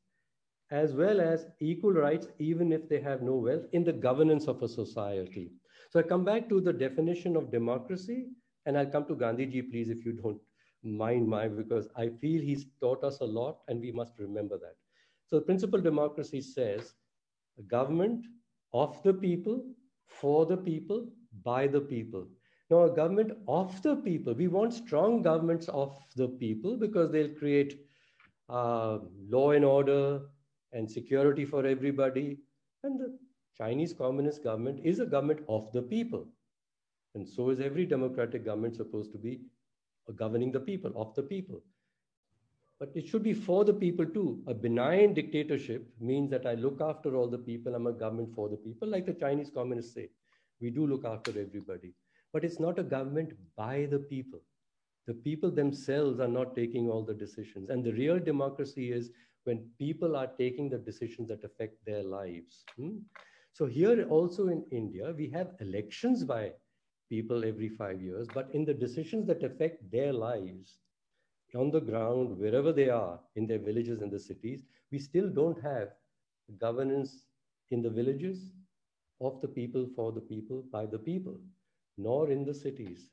[0.70, 4.62] as well as equal rights, even if they have no wealth, in the governance of
[4.62, 5.51] a society.
[5.90, 8.29] So I come back to the definition of democracy,
[8.66, 10.40] and I'll come to Gandhiji, please, if you don't
[10.85, 14.77] mind my, because I feel he's taught us a lot, and we must remember that.
[15.30, 16.94] So the principle democracy says
[17.56, 18.26] a government
[18.72, 19.64] of the people,
[20.08, 21.06] for the people,
[21.44, 22.26] by the people.
[22.68, 27.34] Now, a government of the people, we want strong governments of the people because they'll
[27.34, 27.78] create
[28.48, 30.22] uh, law and order
[30.72, 32.38] and security for everybody.
[32.82, 33.16] And the
[33.56, 36.26] Chinese Communist government is a government of the people.
[37.14, 39.42] And so is every democratic government supposed to be
[40.16, 41.62] governing the people, of the people
[42.80, 44.42] but it should be for the people too.
[44.46, 48.48] A benign dictatorship means that I look after all the people, I'm a government for
[48.48, 50.08] the people, like the Chinese communists say.
[50.62, 51.92] We do look after everybody.
[52.32, 54.40] But it's not a government by the people.
[55.06, 57.68] The people themselves are not taking all the decisions.
[57.68, 59.10] And the real democracy is
[59.44, 62.64] when people are taking the decisions that affect their lives.
[62.76, 62.98] Hmm?
[63.52, 66.52] So, here also in India, we have elections by
[67.10, 70.78] people every five years, but in the decisions that affect their lives,
[71.54, 75.60] on the ground, wherever they are in their villages and the cities, we still don't
[75.62, 75.88] have
[76.58, 77.26] governance
[77.70, 78.52] in the villages
[79.20, 81.38] of the people, for the people, by the people,
[81.98, 83.10] nor in the cities.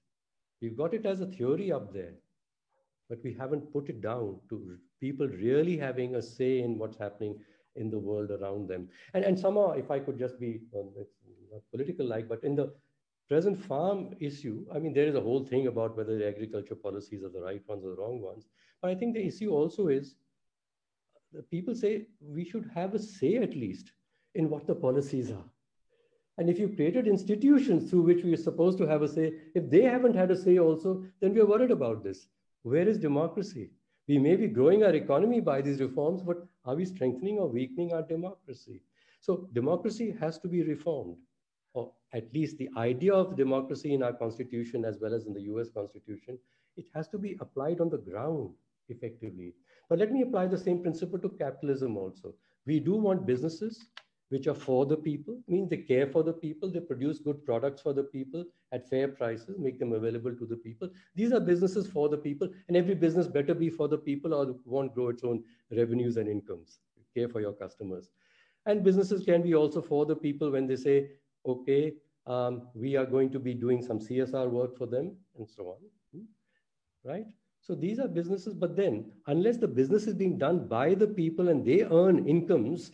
[0.61, 2.13] We've got it as a theory up there,
[3.09, 7.39] but we haven't put it down to people really having a say in what's happening
[7.75, 8.89] in the world around them.
[9.13, 10.61] And, and somehow, if I could just be,
[10.97, 11.13] it's
[11.51, 12.73] not political like, but in the
[13.27, 17.23] present farm issue, I mean, there is a whole thing about whether the agriculture policies
[17.23, 18.45] are the right ones or the wrong ones.
[18.81, 20.15] But I think the issue also is
[21.51, 23.91] people say we should have a say at least
[24.35, 25.49] in what the policies are.
[26.37, 29.69] And if you created institutions through which we are supposed to have a say, if
[29.69, 32.27] they haven't had a say also, then we are worried about this.
[32.61, 33.71] Where is democracy?
[34.07, 37.91] We may be growing our economy by these reforms, but are we strengthening or weakening
[37.93, 38.83] our democracy?
[39.19, 41.17] So democracy has to be reformed
[41.73, 45.41] or at least the idea of democracy in our constitution as well as in the
[45.53, 46.37] US constitution,
[46.75, 48.53] it has to be applied on the ground
[48.89, 49.53] effectively.
[49.89, 52.33] But let me apply the same principle to capitalism also.
[52.65, 53.89] We do want businesses
[54.29, 57.81] which are for the people, means they care for the people, they produce good products
[57.81, 60.89] for the people at fair prices, make them available to the people.
[61.15, 64.55] These are businesses for the people, and every business better be for the people or
[64.65, 66.79] won't grow its own revenues and incomes.
[67.15, 68.09] Care for your customers.
[68.65, 71.09] And businesses can be also for the people when they say,
[71.47, 71.93] okay,
[72.25, 75.77] um, we are going to be doing some CSR work for them and so on,
[76.13, 76.25] hmm?
[77.09, 77.25] right?
[77.61, 81.49] So these are businesses, but then unless the business is being done by the people
[81.49, 82.91] and they earn incomes,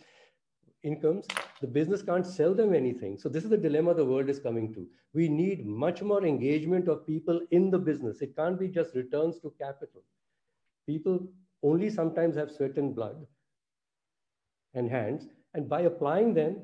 [0.82, 1.26] incomes,
[1.60, 3.16] the business can't sell them anything.
[3.16, 4.86] So this is the dilemma the world is coming to.
[5.12, 8.20] We need much more engagement of people in the business.
[8.20, 10.02] It can't be just returns to capital.
[10.86, 11.28] People
[11.62, 13.16] only sometimes have sweat and blood
[14.74, 16.56] and hands, and by applying them,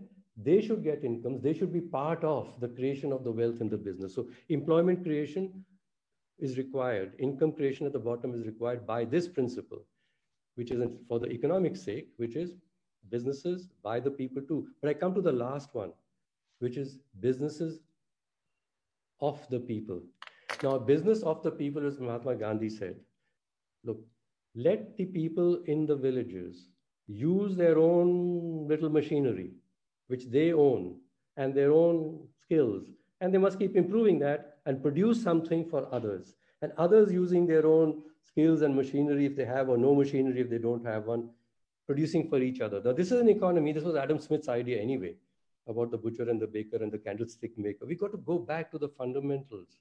[0.43, 1.43] they should get incomes.
[1.43, 4.15] They should be part of the creation of the wealth in the business.
[4.15, 5.65] So employment creation
[6.39, 7.15] is required.
[7.19, 9.85] Income creation at the bottom is required by this principle,
[10.55, 12.55] which is for the economic sake, which is
[13.11, 14.69] businesses by the people too.
[14.81, 15.93] But I come to the last one,
[16.61, 17.81] which is businesses
[19.21, 20.01] of the people.
[20.63, 22.97] Now, business of the people, as Mahatma Gandhi said,
[23.85, 24.01] look,
[24.55, 26.69] let the people in the villages
[27.07, 29.53] use their own little machinery
[30.11, 30.97] which they own
[31.37, 32.85] and their own skills,
[33.21, 36.35] and they must keep improving that and produce something for others.
[36.63, 40.51] And others using their own skills and machinery if they have, or no machinery if
[40.51, 41.31] they don't have one,
[41.87, 42.83] producing for each other.
[42.85, 43.73] Now, this is an economy.
[43.73, 45.15] This was Adam Smith's idea anyway
[45.67, 47.87] about the butcher and the baker and the candlestick maker.
[47.87, 49.79] We got to go back to the fundamentals.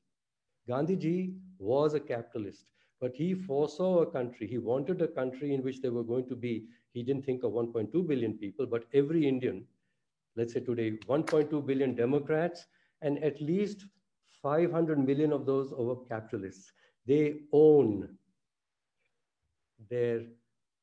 [0.70, 2.66] Gandhiji was a capitalist,
[3.02, 4.48] but he foresaw a country.
[4.48, 7.52] He wanted a country in which there were going to be, he didn't think of
[7.52, 9.66] 1.2 billion people, but every Indian,
[10.40, 12.66] let's say today, 1.2 billion Democrats,
[13.02, 13.86] and at least
[14.42, 16.72] 500 million of those are capitalists.
[17.06, 18.08] They own
[19.90, 20.22] their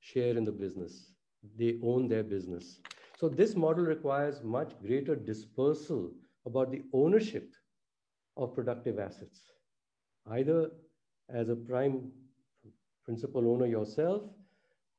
[0.00, 1.12] share in the business.
[1.59, 2.80] They own their business.
[3.18, 6.11] So this model requires much greater dispersal
[6.44, 7.54] about the ownership
[8.36, 9.40] of productive assets,
[10.30, 10.70] either
[11.30, 12.11] as a prime
[13.04, 14.22] principal owner yourself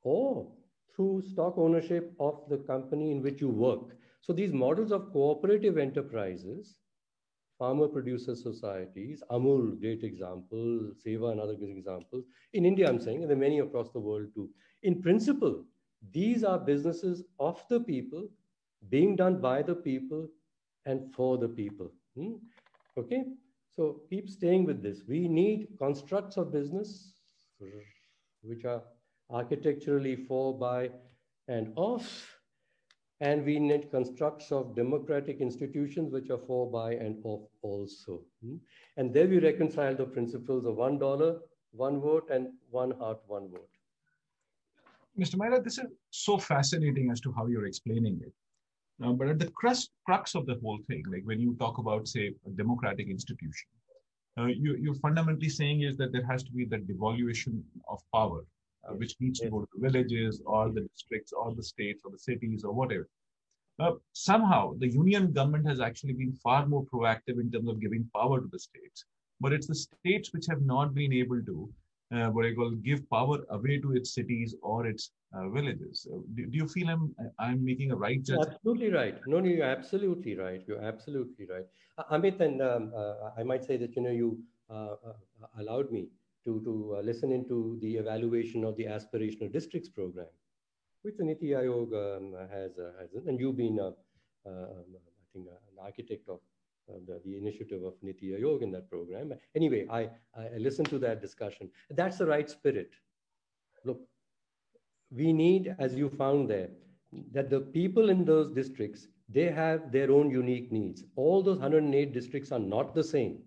[0.02, 0.48] or
[0.96, 3.96] through stock ownership of the company in which you work.
[4.28, 6.76] So these models of cooperative enterprises,
[7.58, 12.22] farmer producer societies, Amul, great example, SEWA, another good example.
[12.54, 14.50] In India, I'm saying, and there are many across the world too.
[14.84, 15.64] In principle,
[16.12, 18.28] these are businesses of the people,
[18.90, 20.28] being done by the people
[20.86, 21.90] and for the people.
[22.18, 22.34] Hmm?
[22.98, 23.24] Okay,
[23.72, 25.04] so keep staying with this.
[25.08, 27.14] We need constructs of business
[28.42, 28.84] which are
[29.30, 30.90] architecturally for, by,
[31.48, 32.37] and of.
[33.20, 38.22] And we need constructs of democratic institutions which are for, by, and of also.
[38.44, 38.58] Hmm?
[38.98, 41.40] And there we reconcile the principles of one dollar,
[41.72, 43.70] one vote, and one heart, one vote.
[45.18, 45.36] Mr.
[45.36, 48.34] Maira, this is so fascinating as to how you're explaining it.
[49.04, 52.08] Uh, but at the crux, crux of the whole thing, like when you talk about,
[52.08, 53.68] say, a democratic institution,
[54.40, 58.46] uh, you, you're fundamentally saying is that there has to be that devolution of power,
[58.88, 62.12] uh, which needs to go to the villages or the districts or the states or
[62.12, 63.08] the cities or whatever.
[63.80, 68.10] Uh, somehow, the union government has actually been far more proactive in terms of giving
[68.16, 69.06] power to the states.
[69.40, 71.70] But it's the states which have not been able to
[72.12, 76.08] uh, what I call give power away to its cities or its uh, villages.
[76.12, 78.54] Uh, do, do, you feel I'm I'm making a right judgment?
[78.54, 79.28] Absolutely right.
[79.28, 80.64] No, no, you're absolutely right.
[80.66, 81.66] You're absolutely right.
[81.98, 84.96] Uh, Amit, and um, uh, I might say that you know you uh,
[85.60, 86.08] allowed me
[86.48, 86.74] to to
[87.04, 90.32] listen into the evaluation of the aspirational districts program,
[91.04, 93.96] which the Niti Aayog um, has has, and you've been um,
[94.46, 96.40] I think an architect of
[96.90, 99.34] uh, the, the initiative of Niti Aayog in that program.
[99.56, 101.70] Anyway, I, I listened to that discussion.
[101.90, 102.92] That's the right spirit.
[103.84, 104.00] Look,
[105.12, 106.70] we need, as you found there,
[107.34, 111.04] that the people in those districts, they have their own unique needs.
[111.18, 113.40] All those 108 districts are not the same.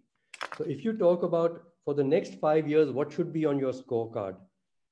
[0.59, 3.73] So if you talk about for the next five years, what should be on your
[3.73, 4.37] scorecard?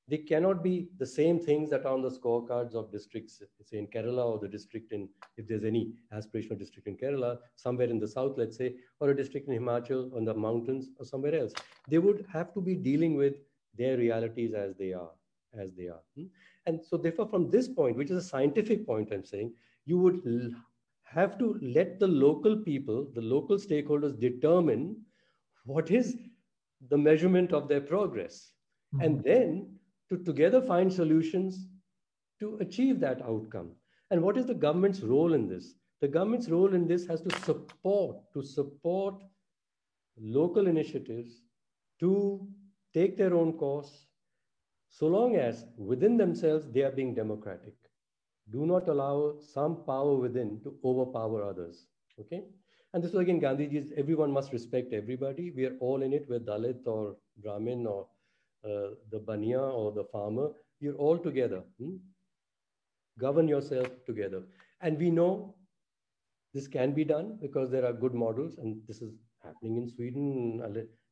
[0.09, 3.87] they cannot be the same things that are on the scorecards of districts, say in
[3.87, 8.07] Kerala or the district in, if there's any aspirational district in Kerala, somewhere in the
[8.07, 11.53] south, let's say, or a district in Himachal on the mountains or somewhere else.
[11.87, 13.35] They would have to be dealing with
[13.77, 15.11] their realities as they are,
[15.57, 16.01] as they are.
[16.17, 16.25] Hmm?
[16.65, 19.53] And so therefore, from this point, which is a scientific point, I'm saying,
[19.85, 20.55] you would
[21.03, 24.97] have to let the local people, the local stakeholders determine
[25.65, 26.17] what is
[26.87, 28.51] the measurement of their progress.
[28.95, 29.05] Mm-hmm.
[29.05, 29.75] And then
[30.09, 31.67] to together find solutions
[32.39, 33.71] to achieve that outcome.
[34.11, 35.75] And what is the government's role in this?
[36.01, 39.21] The government's role in this has to support, to support
[40.17, 41.41] local initiatives
[41.99, 42.47] to
[42.93, 44.07] take their own course,
[44.89, 47.75] so long as within themselves they are being democratic.
[48.51, 51.85] Do not allow some power within to overpower others.
[52.19, 52.45] Okay?
[52.93, 55.51] And this was again Gandhiji's everyone must respect everybody.
[55.51, 58.07] We are all in it, we're Dalit or Brahmin or
[58.65, 61.63] uh, the bania or the farmer, you're all together.
[61.79, 61.95] Hmm?
[63.17, 64.43] Govern yourself together.
[64.81, 65.55] And we know
[66.53, 69.13] this can be done because there are good models, and this is
[69.43, 70.61] happening in Sweden.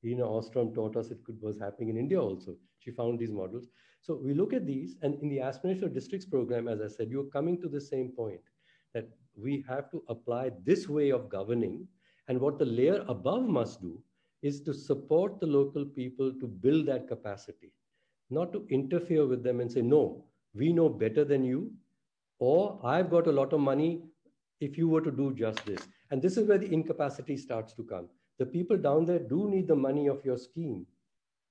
[0.04, 2.56] Lina Ostrom taught us it could, was happening in India also.
[2.80, 3.68] She found these models.
[4.02, 7.26] So we look at these, and in the aspirational districts program, as I said, you're
[7.26, 8.42] coming to the same point
[8.94, 9.08] that
[9.38, 11.88] we have to apply this way of governing,
[12.28, 14.02] and what the layer above must do
[14.42, 17.72] is to support the local people to build that capacity,
[18.30, 21.72] not to interfere with them and say, no, we know better than you,
[22.40, 24.04] or I've got a lot of money
[24.60, 25.88] if you were to do just this.
[26.12, 28.10] And this is where the incapacity starts to come.
[28.40, 30.86] The people down there do need the money of your scheme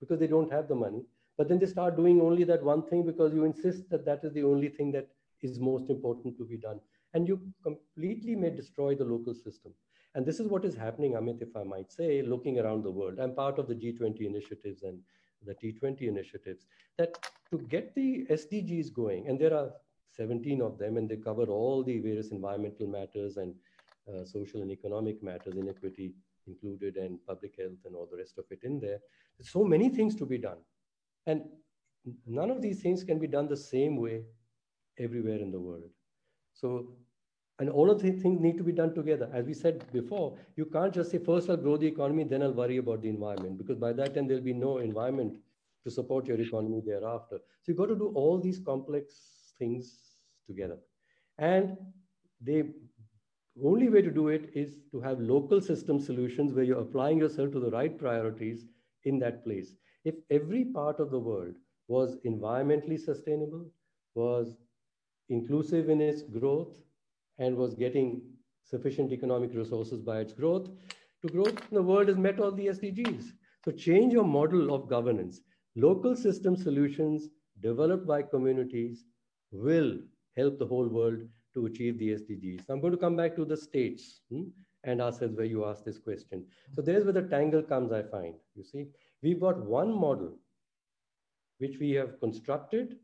[0.01, 1.05] because they don't have the money.
[1.37, 4.33] But then they start doing only that one thing because you insist that that is
[4.33, 5.09] the only thing that
[5.43, 6.81] is most important to be done.
[7.17, 9.73] And you completely may destroy the local system.
[10.15, 13.19] And this is what is happening, Amit, if I might say, looking around the world.
[13.19, 14.99] I'm part of the G20 initiatives and
[15.47, 16.67] the T20 initiatives,
[16.99, 17.17] that
[17.51, 19.71] to get the SDGs going, and there are
[20.11, 23.55] 17 of them, and they cover all the various environmental matters and
[24.13, 26.13] uh, social and economic matters, inequity
[26.47, 28.99] included, and public health and all the rest of it in there.
[29.39, 30.59] There's so many things to be done.
[31.27, 31.45] And
[32.27, 34.23] none of these things can be done the same way
[34.99, 35.91] everywhere in the world.
[36.55, 36.97] So,
[37.59, 39.31] and all of these things need to be done together.
[39.33, 42.53] As we said before, you can't just say, first I'll grow the economy, then I'll
[42.53, 45.39] worry about the environment, because by that time there'll be no environment
[45.85, 47.39] to support your economy thereafter.
[47.39, 49.15] So you've got to do all these complex
[49.59, 50.01] things
[50.47, 50.79] together.
[51.39, 51.77] And
[52.43, 52.75] the
[53.65, 57.53] only way to do it is to have local system solutions where you're applying yourself
[57.53, 58.67] to the right priorities
[59.05, 59.73] in that place.
[60.05, 61.55] If every part of the world
[61.89, 63.65] was environmentally sustainable,
[64.15, 64.57] was
[65.29, 66.77] inclusive in its growth,
[67.39, 68.21] and was getting
[68.65, 70.69] sufficient economic resources by its growth,
[71.23, 73.25] to growth, the world has met all the SDGs.
[73.65, 75.41] So change your model of governance.
[75.75, 77.29] Local system solutions
[77.61, 79.05] developed by communities
[79.51, 79.99] will
[80.37, 81.21] help the whole world
[81.55, 82.65] to achieve the SDGs.
[82.69, 84.43] I'm going to come back to the states hmm,
[84.85, 86.45] and ourselves where you asked this question.
[86.75, 88.35] So there's where the tangle comes, I find.
[88.55, 88.87] You see,
[89.23, 90.39] we've got one model
[91.59, 92.97] which we have constructed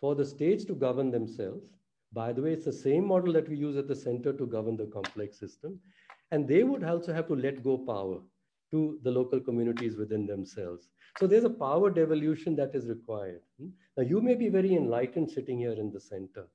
[0.00, 1.77] for the states to govern themselves.
[2.12, 4.76] By the way, it's the same model that we use at the center to govern
[4.76, 5.78] the complex system.
[6.30, 8.20] And they would also have to let go power
[8.70, 10.90] to the local communities within themselves.
[11.18, 13.40] So there's a power devolution that is required.
[13.60, 13.68] Hmm?
[13.96, 16.46] Now, you may be very enlightened sitting here in the center,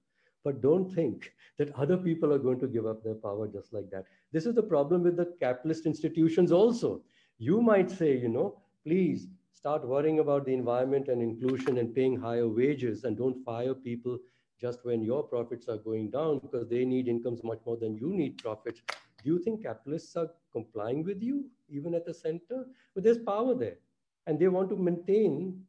[0.43, 3.89] but don't think that other people are going to give up their power just like
[3.91, 4.05] that.
[4.31, 7.01] This is the problem with the capitalist institutions also.
[7.39, 12.19] You might say, you know, please start worrying about the environment and inclusion and paying
[12.19, 14.19] higher wages and don't fire people
[14.63, 18.13] just when your profits are going down because they need incomes much more than you
[18.13, 18.81] need profits.
[19.21, 22.65] Do you think capitalists are complying with you even at the center?
[22.95, 23.77] But there's power there
[24.25, 25.61] and they want to maintain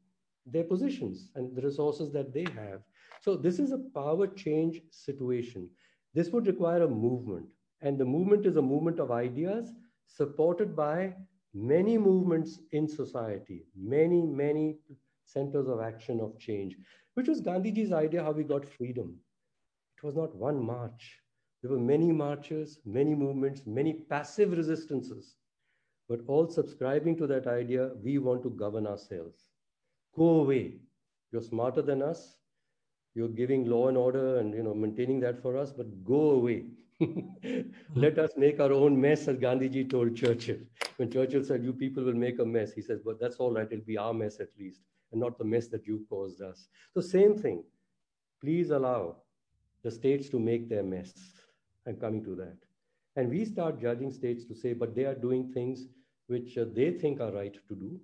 [0.47, 2.83] their positions and the resources that they have.
[3.21, 5.69] So this is a power change situation.
[6.13, 7.47] This would require a movement
[7.81, 9.73] and the movement is a movement of ideas
[10.07, 11.15] supported by
[11.53, 14.77] many movements in society, many, many
[15.25, 16.77] centers of action of change,
[17.14, 19.16] which was Gandhiji's idea how we got freedom.
[19.97, 21.20] It was not one march.
[21.62, 25.37] There were many marches, many movements, many passive resistances,
[26.09, 29.47] but all subscribing to that idea, we want to govern ourselves.
[30.14, 30.77] Go away.
[31.33, 32.37] You're smarter than us.
[33.14, 36.64] You're giving law and order and you know maintaining that for us, but go away.
[37.95, 40.59] Let us make our own mess, as Gandhiji told Churchill.
[40.97, 43.70] When Churchill said, You people will make a mess, he says, But that's all right,
[43.70, 44.81] it'll be our mess at least,
[45.15, 46.67] and not the mess that you caused us.
[46.93, 47.62] So, same thing.
[48.41, 49.17] Please allow
[49.85, 51.12] the states to make their mess.
[51.87, 52.57] I'm coming to that.
[53.17, 55.87] And we start judging states to say, But they are doing things
[56.27, 58.01] which uh, they think are right to do.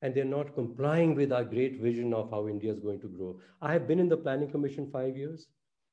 [0.00, 3.38] And they're not complying with our great vision of how India is going to grow.
[3.60, 5.48] I have been in the Planning Commission five years.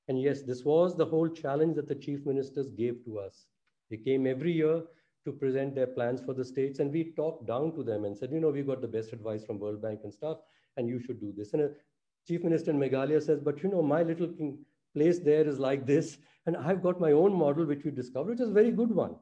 [0.08, 3.47] And yes, this was the whole challenge that the chief ministers gave to us.
[3.89, 4.84] They came every year
[5.28, 8.32] to present their plans for the states, and we talked down to them and said,
[8.32, 10.38] you know, we got the best advice from World Bank and stuff,
[10.78, 11.53] and you should do this.
[11.53, 11.69] And a
[12.28, 14.30] chief minister in Meghalaya says, but you know, my little
[14.95, 18.45] place there is like this, and I've got my own model, which we discovered, which
[18.45, 19.15] is a very good one,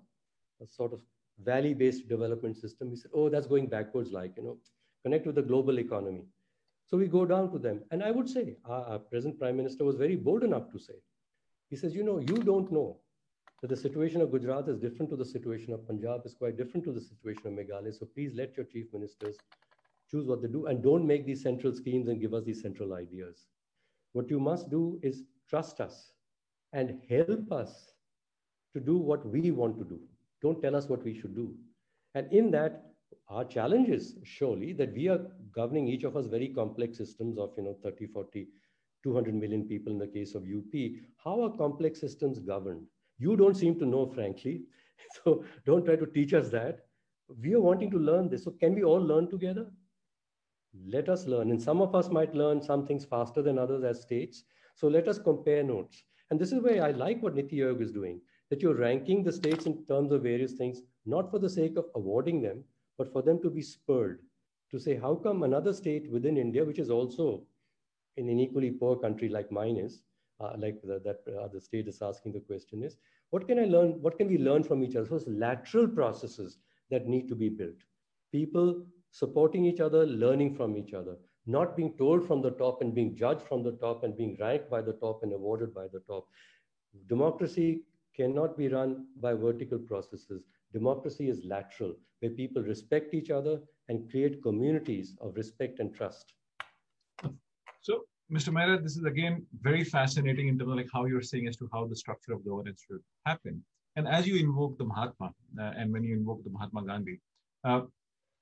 [0.62, 1.00] a sort of
[1.44, 2.92] valley-based development system.
[2.92, 4.58] We said, oh, that's going backwards, like, you know,
[5.04, 6.26] connect with the global economy.
[6.86, 7.82] So we go down to them.
[7.90, 10.94] And I would say, our, our present prime minister was very bold enough to say,
[11.72, 13.00] he says, you know, you don't know
[13.66, 16.84] that the situation of Gujarat is different to the situation of Punjab, is quite different
[16.86, 17.98] to the situation of Meghalaya.
[17.98, 19.38] So please let your chief ministers
[20.12, 22.94] choose what they do and don't make these central schemes and give us these central
[22.94, 23.48] ideas.
[24.14, 26.12] What you must do is trust us
[26.74, 27.92] and help us
[28.76, 30.00] to do what we want to do.
[30.44, 31.52] Don't tell us what we should do.
[32.14, 32.84] And in that,
[33.30, 37.54] our challenge is surely that we are governing each of us very complex systems of
[37.58, 38.48] you know 30 40
[39.04, 40.74] 200 million people in the case of UP
[41.24, 42.86] how are complex systems governed
[43.18, 44.64] you don't seem to know frankly.
[45.24, 46.80] So don't try to teach us that.
[47.42, 48.44] We are wanting to learn this.
[48.44, 49.68] So can we all learn together?
[50.88, 51.52] Let us learn.
[51.52, 54.44] And some of us might learn some things faster than others as states.
[54.74, 56.04] So let us compare notes.
[56.32, 59.32] And this is where i like what niti Aayog is doing that you're ranking the
[59.32, 62.64] states in terms of various things not for the sake of awarding them
[62.98, 64.20] but for them to be spurred
[64.72, 67.44] to say, how come another state within India, which is also
[68.18, 70.02] in an equally poor country like mine is,
[70.40, 72.98] uh, like the, that the state is asking the question is,
[73.30, 74.02] what can I learn?
[74.02, 75.08] What can we learn from each other?
[75.08, 76.58] So it's lateral processes
[76.92, 77.76] that need to be built.
[78.32, 81.16] People supporting each other, learning from each other,
[81.48, 84.70] not being told from the top and being judged from the top and being ranked
[84.70, 86.28] by the top and awarded by the top.
[87.08, 87.82] Democracy
[88.16, 90.44] cannot be run by vertical processes.
[90.74, 93.60] Democracy is lateral, where people respect each other
[93.90, 96.34] and create communities of respect and trust.
[97.82, 98.52] So, Mr.
[98.52, 101.70] Maira, this is again very fascinating in terms of like how you're saying as to
[101.72, 103.64] how the structure of governance should happen.
[103.96, 107.20] And as you invoke the Mahatma, uh, and when you invoke the Mahatma Gandhi,
[107.64, 107.82] uh,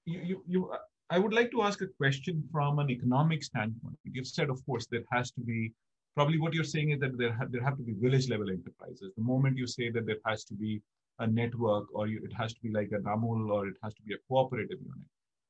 [0.06, 0.74] you, you, you,
[1.10, 3.98] I would like to ask a question from an economic standpoint.
[4.06, 5.74] You've said, of course, there has to be
[6.16, 9.12] probably what you're saying is that there, ha- there have to be village level enterprises.
[9.18, 10.82] The moment you say that there has to be
[11.20, 14.02] a network or you, it has to be like a Amul or it has to
[14.04, 15.08] be a cooperative unit.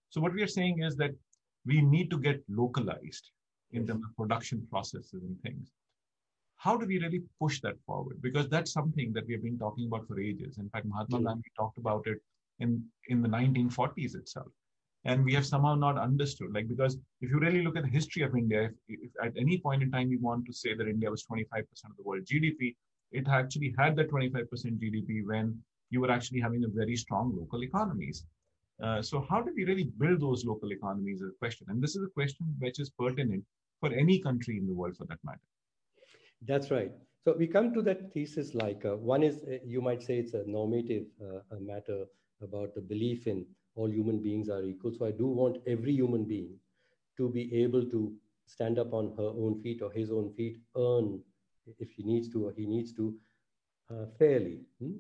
[0.10, 1.12] So what we are saying is that
[1.66, 3.30] we need to get localized
[3.74, 5.72] in terms of production processes and things.
[6.56, 8.22] How do we really push that forward?
[8.22, 10.58] Because that's something that we have been talking about for ages.
[10.58, 11.26] In fact, Mahatma mm.
[11.26, 12.20] Gandhi talked about it
[12.60, 14.48] in, in the 1940s itself.
[15.06, 18.22] And we have somehow not understood, like, because if you really look at the history
[18.24, 21.12] of India, if, if at any point in time we want to say that India
[21.12, 22.76] was 25% of the world GDP,
[23.12, 24.48] it actually had that 25%
[24.82, 25.60] GDP when
[25.90, 28.26] you were actually having a very strong local economies.
[28.82, 31.68] Uh, so how do we really build those local economies is a question.
[31.70, 33.44] And this is a question which is pertinent
[33.84, 35.48] for any country in the world for that matter.
[36.50, 36.92] That's right.
[37.24, 40.34] So we come to that thesis like uh, one is, uh, you might say it's
[40.34, 42.06] a normative uh, matter
[42.42, 44.94] about the belief in all human beings are equal.
[44.98, 46.52] So I do want every human being
[47.18, 48.14] to be able to
[48.46, 51.20] stand up on her own feet or his own feet, earn
[51.80, 53.14] if he needs to or he needs to
[53.92, 54.62] uh, fairly.
[54.82, 54.94] Hmm?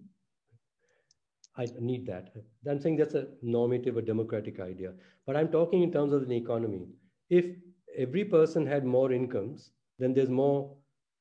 [1.55, 2.33] I need that.
[2.69, 4.93] I'm saying that's a normative, a democratic idea.
[5.27, 6.87] But I'm talking in terms of an economy.
[7.29, 7.45] If
[7.97, 10.75] every person had more incomes, then there's more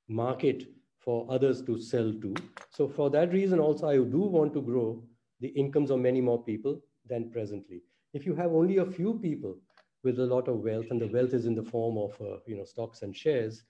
[0.08, 0.64] market
[0.98, 2.34] for others to sell to.
[2.70, 5.02] So for that reason, also, I do want to grow
[5.40, 7.82] the incomes of many more people than presently.
[8.14, 9.58] If you have only a few people
[10.04, 12.56] with a lot of wealth, and the wealth is in the form of uh, you
[12.56, 13.62] know stocks and shares,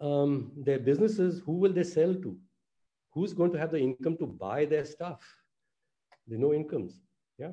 [0.00, 2.36] um, their businesses, who will they sell to?
[3.12, 5.20] Who's going to have the income to buy their stuff?
[6.30, 7.00] Are no incomes.
[7.38, 7.52] Yeah.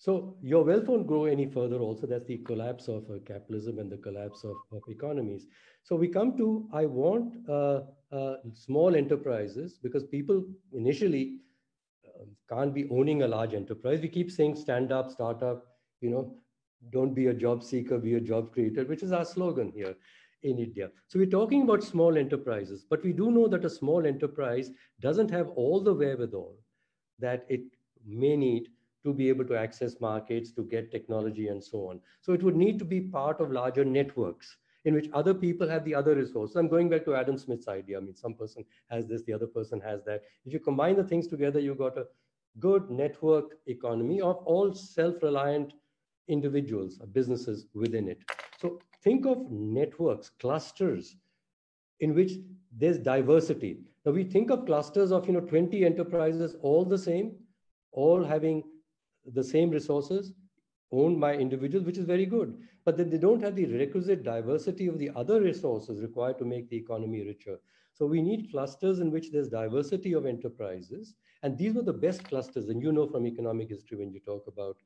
[0.00, 1.78] So your wealth won't grow any further.
[1.78, 5.46] Also, that's the collapse of uh, capitalism and the collapse of, of economies.
[5.82, 7.80] So we come to I want uh,
[8.12, 11.38] uh, small enterprises because people initially
[12.06, 14.00] uh, can't be owning a large enterprise.
[14.00, 15.66] We keep saying stand up, start up.
[16.00, 16.34] You know,
[16.92, 19.96] don't be a job seeker, be a job creator, which is our slogan here
[20.44, 20.90] in India.
[21.08, 24.70] So we're talking about small enterprises, but we do know that a small enterprise
[25.00, 26.54] doesn't have all the wherewithal
[27.18, 27.62] that it
[28.06, 28.68] may need
[29.08, 32.00] to be able to access markets, to get technology, and so on.
[32.20, 35.84] So it would need to be part of larger networks in which other people have
[35.84, 36.56] the other resources.
[36.56, 37.98] I'm going back to Adam Smith's idea.
[37.98, 40.22] I mean, some person has this, the other person has that.
[40.44, 42.06] If you combine the things together, you've got a
[42.60, 45.74] good network economy of all self-reliant
[46.28, 48.18] individuals, or businesses within it.
[48.60, 51.16] So think of networks, clusters
[52.00, 52.32] in which
[52.76, 53.78] there's diversity.
[54.04, 57.32] Now we think of clusters of you know 20 enterprises all the same,
[57.92, 58.62] all having
[59.34, 60.32] the same resources
[60.90, 62.58] owned by individuals, which is very good.
[62.84, 66.68] But then they don't have the requisite diversity of the other resources required to make
[66.68, 67.58] the economy richer.
[67.92, 71.14] So we need clusters in which there's diversity of enterprises.
[71.42, 72.68] And these were the best clusters.
[72.68, 74.76] And you know from economic history when you talk about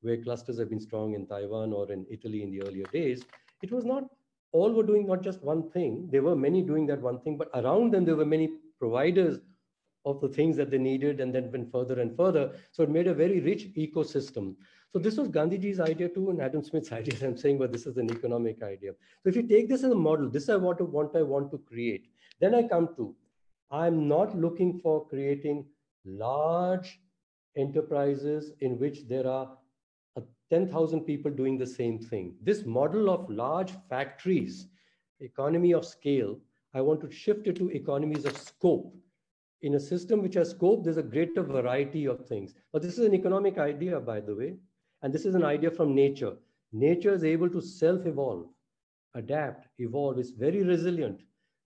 [0.00, 3.24] where clusters have been strong in Taiwan or in Italy in the earlier days,
[3.62, 4.04] it was not
[4.52, 6.08] all were doing not just one thing.
[6.10, 9.38] There were many doing that one thing, but around them there were many providers
[10.04, 12.52] of the things that they needed and then went further and further.
[12.72, 14.56] So it made a very rich ecosystem.
[14.92, 17.14] So this was Gandhiji's idea too, and Adam Smith's idea.
[17.22, 18.92] I'm saying, but this is an economic idea.
[19.22, 21.50] So if you take this as a model, this I want to want I want
[21.52, 22.08] to create.
[22.40, 23.14] Then I come to,
[23.70, 25.66] I'm not looking for creating
[26.04, 27.00] large
[27.56, 29.56] enterprises in which there are
[30.50, 32.34] 10,000 people doing the same thing.
[32.42, 34.66] This model of large factories,
[35.20, 36.38] economy of scale,
[36.74, 38.94] I want to shift it to economies of scope
[39.62, 42.54] in a system which has scope, there's a greater variety of things.
[42.72, 44.56] But this is an economic idea, by the way,
[45.02, 46.34] and this is an idea from nature.
[46.72, 48.46] Nature is able to self-evolve,
[49.14, 50.18] adapt, evolve.
[50.18, 51.20] It's very resilient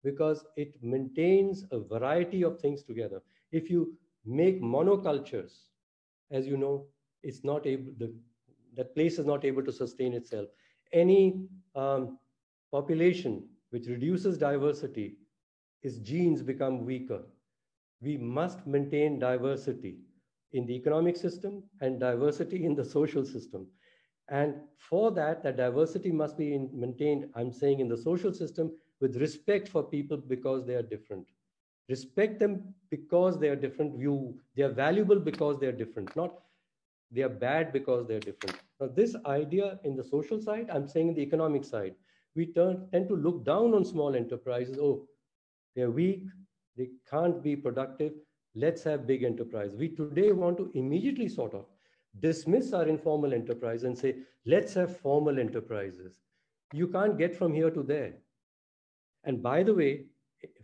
[0.04, 3.22] because it maintains a variety of things together.
[3.50, 5.52] If you make monocultures,
[6.30, 6.86] as you know,
[7.22, 8.12] it's not able, the,
[8.74, 10.48] that place is not able to sustain itself.
[10.92, 12.18] Any um,
[12.70, 15.16] population which reduces diversity,
[15.82, 17.22] its genes become weaker
[18.00, 19.96] we must maintain diversity
[20.52, 23.66] in the economic system and diversity in the social system.
[24.28, 28.72] And for that, that diversity must be in, maintained, I'm saying, in the social system
[29.00, 31.26] with respect for people because they are different.
[31.88, 33.98] Respect them because they are different.
[33.98, 36.34] You, they are valuable because they are different, not
[37.10, 38.58] they are bad because they're different.
[38.80, 41.94] Now, this idea in the social side, I'm saying in the economic side,
[42.34, 44.78] we turn, tend to look down on small enterprises.
[44.78, 45.06] Oh,
[45.74, 46.24] they're weak,
[46.76, 48.12] they can't be productive.
[48.54, 49.74] Let's have big enterprise.
[49.74, 51.66] We today want to immediately sort of
[52.20, 54.16] dismiss our informal enterprise and say,
[54.46, 56.20] let's have formal enterprises.
[56.72, 58.14] You can't get from here to there.
[59.24, 60.06] And by the way,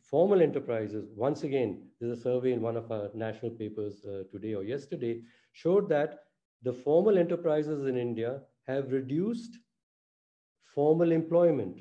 [0.01, 4.55] formal enterprises, once again, there's a survey in one of our national papers uh, today
[4.55, 6.21] or yesterday, showed that
[6.63, 9.59] the formal enterprises in India have reduced
[10.65, 11.81] formal employment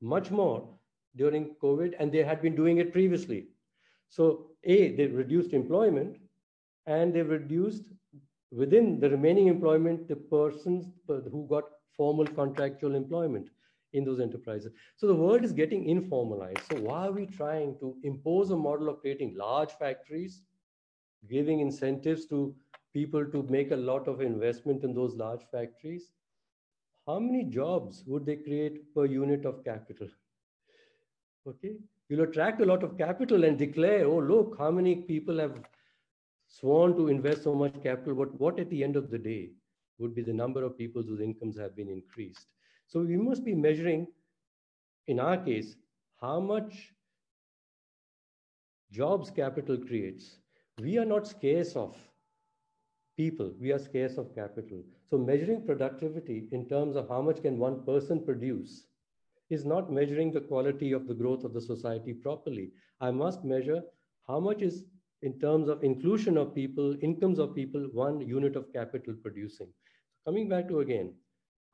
[0.00, 0.68] much more
[1.16, 3.48] during COVID, and they had been doing it previously.
[4.12, 6.18] So, A, they reduced employment,
[6.86, 7.84] and they reduced
[8.50, 11.64] within the remaining employment the persons who got
[11.96, 13.48] formal contractual employment
[13.94, 14.72] in those enterprises.
[14.96, 16.64] So the world is getting informalized.
[16.68, 20.42] So why are we trying to impose a model of creating large factories,
[21.30, 22.54] giving incentives to
[22.92, 26.12] people to make a lot of investment in those large factories?
[27.06, 30.08] How many jobs would they create per unit of capital?
[31.46, 31.76] Okay,
[32.12, 35.54] you'll attract a lot of capital and declare, oh, look, how many people have
[36.46, 39.48] sworn to invest so much capital, but what at the end of the day
[39.98, 42.48] would be the number of people whose incomes have been increased?
[42.86, 44.08] So we must be measuring,
[45.06, 45.76] in our case,
[46.20, 46.92] how much
[48.90, 50.36] jobs capital creates.
[50.82, 51.96] We are not scarce of
[53.16, 54.82] people, we are scarce of capital.
[55.08, 58.84] So measuring productivity in terms of how much can one person produce
[59.52, 62.70] is not measuring the quality of the growth of the society properly.
[63.00, 63.82] I must measure
[64.26, 64.84] how much is
[65.22, 69.68] in terms of inclusion of people, incomes of people, one unit of capital producing.
[70.24, 71.14] Coming back to again,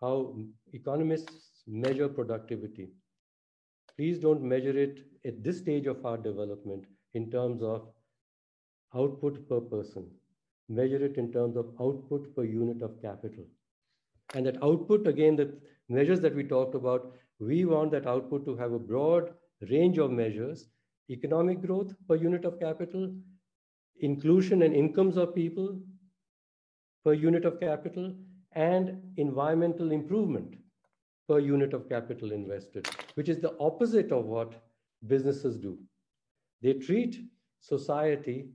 [0.01, 0.37] how
[0.73, 2.89] economists measure productivity.
[3.97, 7.89] Please don't measure it at this stage of our development in terms of
[8.95, 10.07] output per person.
[10.69, 13.45] Measure it in terms of output per unit of capital.
[14.35, 15.55] And that output, again, the
[15.89, 19.33] measures that we talked about, we want that output to have a broad
[19.71, 20.69] range of measures
[21.11, 23.11] economic growth per unit of capital,
[24.01, 25.81] inclusion and incomes of people
[27.05, 28.15] per unit of capital,
[28.53, 30.57] and environmental improvement
[31.29, 34.63] per unit of capital invested, which is the opposite of what
[35.07, 35.79] businesses do.
[36.63, 37.21] They treat
[37.61, 38.49] society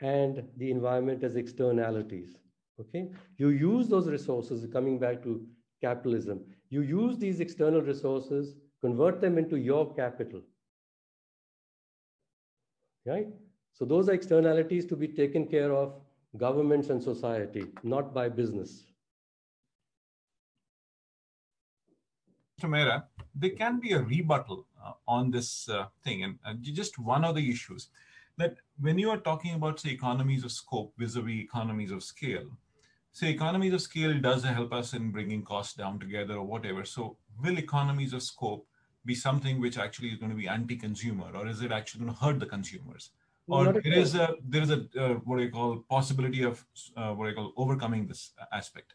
[0.00, 2.36] and the environment as externalities.
[2.80, 5.46] Okay, you use those resources, coming back to
[5.80, 6.40] capitalism,
[6.74, 10.40] you use these external resources, convert them into your capital.
[13.06, 13.28] Right?
[13.72, 15.94] So those are externalities to be taken care of
[16.36, 18.84] governments and society, not by business.
[22.60, 22.68] Mr.
[22.68, 23.04] Maira,
[23.34, 26.24] there can be a rebuttal uh, on this uh, thing.
[26.24, 27.88] And uh, just one of the issues
[28.36, 32.46] that when you are talking about, say, economies of scope vis-a-vis economies of scale,
[33.14, 36.84] say economies of scale does help us in bringing costs down together or whatever.
[36.84, 38.66] So will economies of scope
[39.06, 42.20] be something which actually is going to be anti-consumer or is it actually going to
[42.20, 43.10] hurt the consumers?
[43.46, 46.64] Or there is a there is a uh, what I call possibility of
[46.96, 48.94] uh, what I call overcoming this aspect?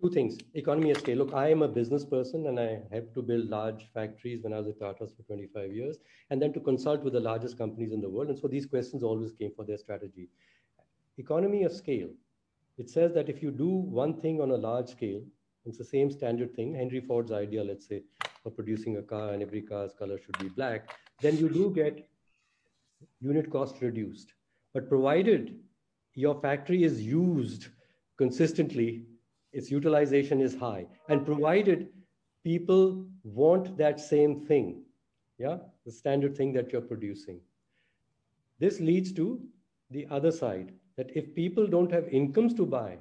[0.00, 0.38] Two things.
[0.54, 1.18] Economy of scale.
[1.18, 4.60] Look i am a business person and i have to build large factories when i
[4.60, 5.98] was at tatas for 25 years
[6.30, 8.28] and then to consult with the largest companies in the world.
[8.28, 10.28] And so these questions always came for their strategy.
[11.18, 12.10] Economy of scale
[12.78, 15.22] it says that if you do one thing on a large scale
[15.64, 18.02] it's the same standard thing henry ford's idea let's say
[18.42, 22.08] for producing a car and every car's color should be black then you do get
[23.20, 24.32] unit cost reduced.
[24.72, 25.56] But provided
[26.14, 27.68] your factory is used
[28.18, 29.06] consistently
[29.52, 31.88] its utilization is high, and provided
[32.42, 34.82] people want that same thing,
[35.38, 37.40] yeah, the standard thing that you're producing.
[38.58, 39.40] This leads to
[39.90, 42.98] the other side that if people don't have incomes to buy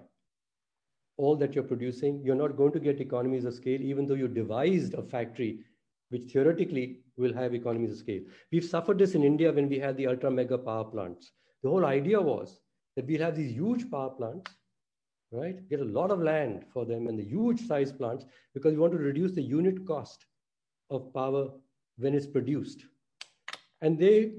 [1.17, 4.27] all that you're producing, you're not going to get economies of scale, even though you
[4.27, 5.59] devised a factory
[6.09, 8.21] which theoretically will have economies of scale.
[8.51, 11.31] We've suffered this in India when we had the ultra mega power plants.
[11.61, 12.59] The whole idea was
[12.95, 14.51] that we'll have these huge power plants
[15.33, 15.67] right?
[15.69, 18.93] Get a lot of land for them and the huge size plants because we want
[18.93, 20.25] to reduce the unit cost
[20.89, 21.49] of power
[21.97, 22.85] when it's produced.
[23.81, 24.33] And they,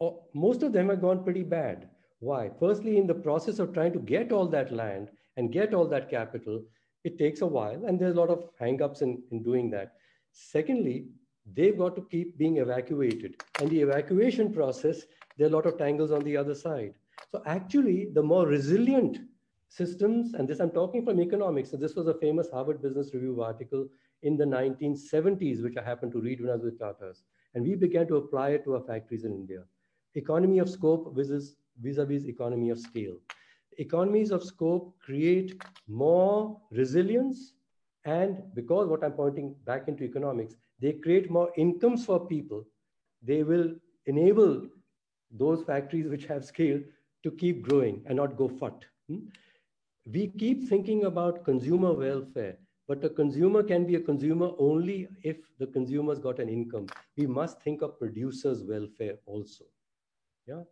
[0.00, 1.88] oh, most of them have gone pretty bad.
[2.20, 2.50] Why?
[2.60, 6.10] Firstly, in the process of trying to get all that land and get all that
[6.10, 6.62] capital,
[7.02, 9.94] it takes a while and there's a lot of hangups in, in doing that.
[10.32, 11.06] Secondly,
[11.54, 13.42] they've got to keep being evacuated.
[13.58, 15.02] And the evacuation process,
[15.36, 16.94] there are a lot of tangles on the other side.
[17.30, 19.18] So actually, the more resilient
[19.68, 21.70] systems, and this I'm talking from economics.
[21.70, 23.88] So this was a famous Harvard Business Review article
[24.22, 27.22] in the 1970s, which I happened to read when I was with Tata's.
[27.54, 29.62] And we began to apply it to our factories in India.
[30.14, 31.14] Economy of scope
[31.80, 33.16] vis-a-vis vis economy of scale.
[33.78, 37.54] Economies of scope create more resilience
[38.04, 42.64] and because what I'm pointing back into economics, they create more incomes for people.
[43.22, 43.74] They will
[44.06, 44.68] enable
[45.30, 46.80] those factories which have scale
[47.22, 48.84] to keep growing and not go fut.
[49.08, 49.18] Hmm?
[50.12, 52.56] we keep thinking about consumer welfare,
[52.88, 56.86] But a consumer can be a consumer only if the consumer's got an income.
[57.16, 59.64] We must think of producers' welfare also.
[60.46, 60.62] Yeah.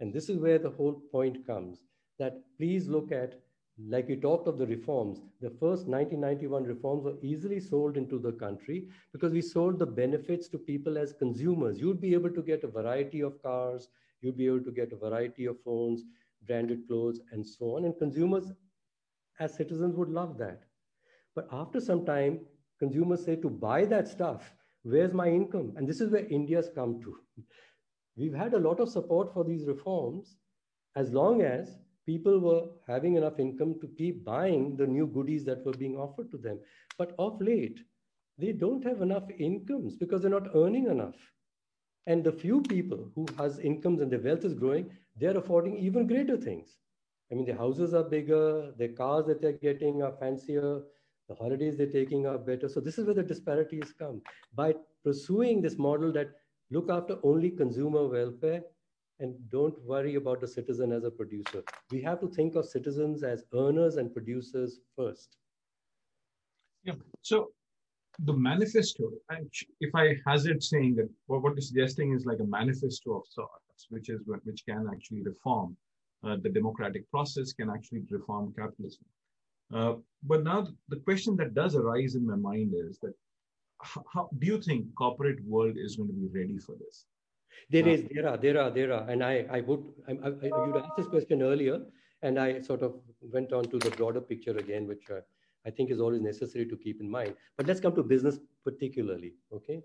[0.00, 1.80] And this is where the whole point comes
[2.18, 3.40] that please look at,
[3.88, 8.32] like we talked of the reforms, the first 1991 reforms were easily sold into the
[8.32, 11.78] country because we sold the benefits to people as consumers.
[11.78, 13.88] You'd be able to get a variety of cars,
[14.20, 16.02] you'd be able to get a variety of phones,
[16.46, 17.84] branded clothes, and so on.
[17.84, 18.52] And consumers,
[19.38, 20.62] as citizens, would love that.
[21.36, 22.40] But after some time,
[22.80, 25.74] consumers say to buy that stuff, where's my income?
[25.76, 27.16] And this is where India's come to.
[28.18, 30.36] We've had a lot of support for these reforms
[30.96, 35.64] as long as people were having enough income to keep buying the new goodies that
[35.64, 36.58] were being offered to them.
[36.98, 37.78] But of late,
[38.36, 41.14] they don't have enough incomes because they're not earning enough.
[42.06, 46.08] And the few people who has incomes and their wealth is growing, they're affording even
[46.08, 46.76] greater things.
[47.30, 50.80] I mean, their houses are bigger, their cars that they're getting are fancier,
[51.28, 52.68] the holidays they're taking are better.
[52.68, 54.22] So this is where the disparity has come.
[54.54, 56.30] By pursuing this model that
[56.70, 58.62] look after only consumer welfare
[59.20, 61.62] and don't worry about the citizen as a producer.
[61.90, 65.36] We have to think of citizens as earners and producers first.
[66.84, 66.94] Yeah.
[67.22, 67.48] So
[68.20, 69.10] the manifesto,
[69.80, 74.08] if I hazard saying that what you're suggesting is like a manifesto of sorts, which
[74.08, 75.76] is which can actually reform
[76.24, 79.04] uh, the democratic process, can actually reform capitalism.
[79.72, 79.94] Uh,
[80.24, 83.14] but now the question that does arise in my mind is that
[83.82, 87.04] how, do you think corporate world is going to be ready for this?
[87.70, 90.64] There uh, is, there are, there are, there are, and I, I would, I, I,
[90.66, 91.80] you'd asked this question earlier,
[92.22, 95.20] and I sort of went on to the broader picture again, which uh,
[95.66, 97.34] I think is always necessary to keep in mind.
[97.56, 99.82] But let's come to business particularly, okay?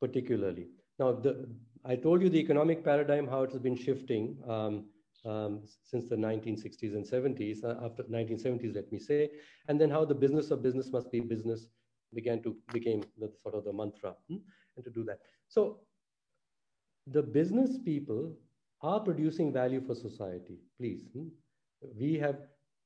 [0.00, 0.68] Particularly.
[0.98, 1.48] Now, the,
[1.84, 4.36] I told you the economic paradigm, how it has been shifting.
[4.48, 4.84] Um,
[5.24, 9.30] um, since the 1960s and 70s, uh, after 1970s, let me say,
[9.66, 11.66] and then how the business of business must be business
[12.14, 14.36] began to became the sort of the mantra, hmm?
[14.76, 15.20] and to do that.
[15.48, 15.80] So
[17.06, 18.32] the business people
[18.82, 20.58] are producing value for society.
[20.78, 21.28] Please, hmm?
[21.98, 22.36] we have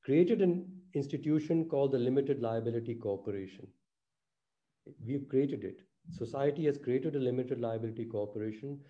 [0.03, 3.67] created an institution called the Limited Liability Corporation.
[5.07, 5.81] We've created it.
[6.11, 8.81] Society has created a limited liability corporation,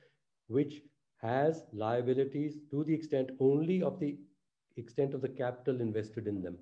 [0.47, 0.83] which
[1.21, 4.17] has liabilities to the extent only of the
[4.77, 6.57] extent of the capital invested in them.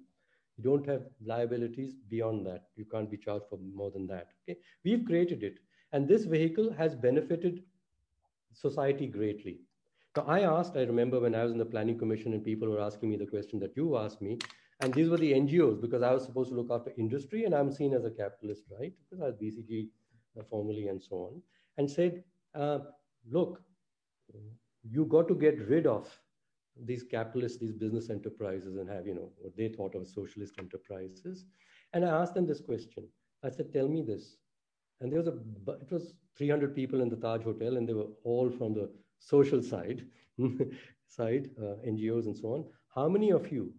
[0.59, 2.65] You don't have liabilities beyond that.
[2.77, 4.29] You can't be charged for more than that.
[4.43, 5.59] Okay, we've created it,
[5.93, 7.63] and this vehicle has benefited
[8.53, 9.61] society greatly.
[10.17, 10.77] Now, I asked.
[10.77, 13.27] I remember when I was in the planning commission, and people were asking me the
[13.27, 14.39] question that you asked me,
[14.81, 17.71] and these were the NGOs because I was supposed to look after industry, and I'm
[17.73, 18.93] seen as a capitalist, right?
[18.99, 19.89] Because I was BCG
[20.39, 21.43] uh, formally and so on,
[21.77, 22.81] and said, uh,
[23.31, 23.61] look,
[24.91, 26.09] you got to get rid of
[26.85, 31.45] these capitalists, these business enterprises, and have, you know, what they thought of socialist enterprises.
[31.93, 33.09] And I asked them this question.
[33.45, 34.37] I said, tell me this.
[35.01, 35.35] And there was a,
[35.81, 39.63] it was 300 people in the Taj Hotel, and they were all from the social
[39.63, 40.05] side,
[41.09, 42.65] side, uh, NGOs and so on.
[42.95, 43.73] How many of you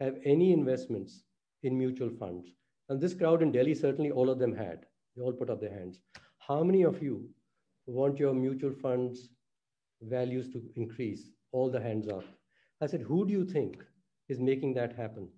[0.00, 1.22] have any investments
[1.62, 2.54] in mutual funds?
[2.88, 4.86] And this crowd in Delhi, certainly all of them had.
[5.16, 6.00] They all put up their hands.
[6.38, 7.28] How many of you
[7.86, 9.28] want your mutual funds
[10.02, 12.24] values to increase, all the hands up.
[12.80, 13.82] I said, who do you think
[14.28, 15.28] is making that happen?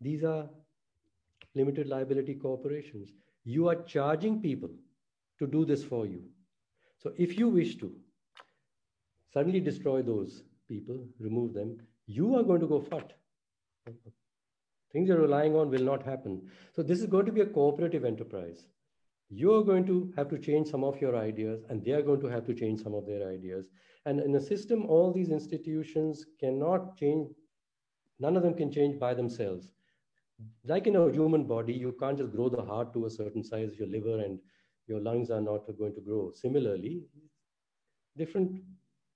[0.00, 0.48] These are
[1.54, 3.10] limited liability corporations.
[3.44, 4.70] You are charging people
[5.38, 6.22] to do this for you.
[6.98, 7.92] So if you wish to
[9.32, 13.12] suddenly destroy those people, remove them, you are going to go fat.
[14.92, 16.42] Things you're relying on will not happen.
[16.74, 18.66] So this is going to be a cooperative enterprise
[19.30, 22.46] you're going to have to change some of your ideas and they're going to have
[22.46, 23.68] to change some of their ideas.
[24.06, 27.28] And in a system all these institutions cannot change
[28.18, 29.72] none of them can change by themselves.
[30.64, 33.76] Like in a human body you can't just grow the heart to a certain size
[33.78, 34.38] your liver and
[34.86, 36.32] your lungs are not going to grow.
[36.34, 37.02] Similarly
[38.16, 38.62] different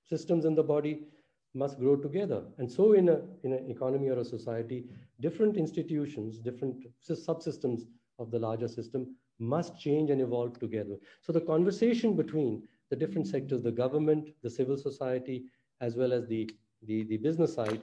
[0.05, 1.07] systems in the body
[1.55, 2.45] must grow together.
[2.59, 4.85] And so in a in an economy or a society
[5.21, 7.83] different institutions different subsystems
[8.19, 10.97] of the larger system must change and evolve together.
[11.21, 15.45] So the conversation between the different sectors, the government, the civil society,
[15.81, 16.49] as well as the,
[16.87, 17.83] the, the business side,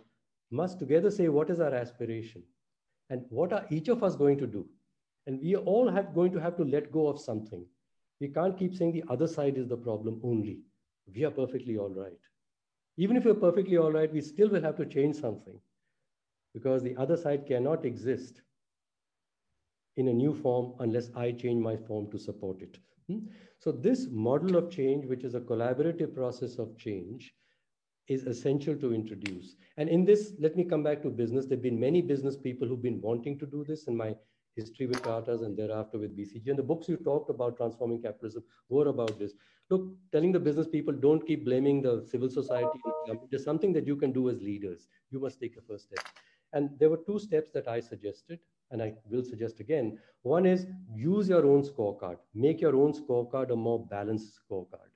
[0.52, 2.44] must together say what is our aspiration
[3.10, 4.66] and what are each of us going to do.
[5.28, 7.66] And we all have going to have to let go of something.
[8.20, 10.60] We can't keep saying the other side is the problem only.
[11.14, 12.20] We are perfectly all right.
[12.98, 15.60] Even if we're perfectly all right, we still will have to change something
[16.54, 18.42] because the other side cannot exist
[20.00, 22.78] in a new form unless I change my form to support it.
[23.08, 23.20] Hmm?
[23.60, 27.34] So this model of change, which is a collaborative process of change,
[28.08, 29.56] is essential to introduce.
[29.78, 31.45] And in this, let me come back to business.
[31.45, 34.16] There have been many business people who've been wanting to do this, in my
[34.56, 36.47] history with Tatas and thereafter with BCG.
[36.47, 39.34] And the books you talked about transforming capitalism were about this.
[39.70, 42.80] Look, telling the business people don't keep blaming the civil society.
[43.30, 44.88] There's something that you can do as leaders.
[45.12, 46.04] You must take the first step.
[46.54, 48.39] And there were two steps that I suggested,
[48.72, 49.98] and I will suggest again.
[50.24, 54.90] One is use your own scorecard, make your own scorecard a more balanced scorecard.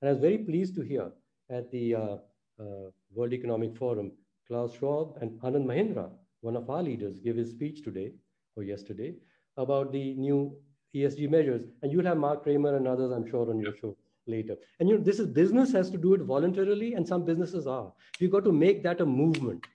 [0.00, 1.12] And I was very pleased to hear
[1.50, 2.16] at the uh,
[2.60, 4.12] uh, World Economic Forum,
[4.46, 6.10] Klaus Schwab and Anand Mahindra,
[6.40, 8.12] one of our leaders, gave his speech today
[8.56, 9.14] or yesterday
[9.56, 10.56] about the new
[10.94, 11.62] ESG measures.
[11.82, 13.96] And you'll have Mark Kramer and others, I'm sure, on your show
[14.26, 14.56] later.
[14.80, 17.92] And you know, this is business has to do it voluntarily, and some businesses are.
[18.20, 19.66] We've got to make that a movement.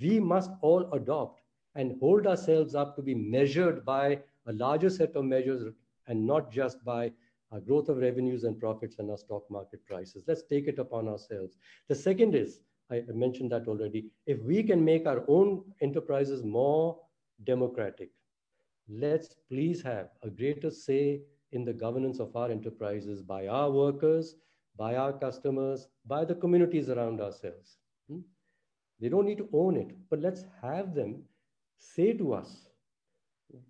[0.00, 1.41] We must all adopt
[1.74, 5.72] and hold ourselves up to be measured by a larger set of measures
[6.06, 7.12] and not just by
[7.52, 10.24] our growth of revenues and profits and our stock market prices.
[10.26, 11.56] Let's take it upon ourselves.
[11.88, 12.60] The second is,
[12.90, 16.98] I mentioned that already, if we can make our own enterprises more
[17.44, 18.10] democratic,
[18.88, 24.34] let's please have a greater say in the governance of our enterprises by our workers,
[24.76, 27.78] by our customers, by the communities around ourselves.
[28.10, 28.20] Hmm?
[29.00, 31.22] They don't need to own it, but let's have them
[31.82, 32.66] say to us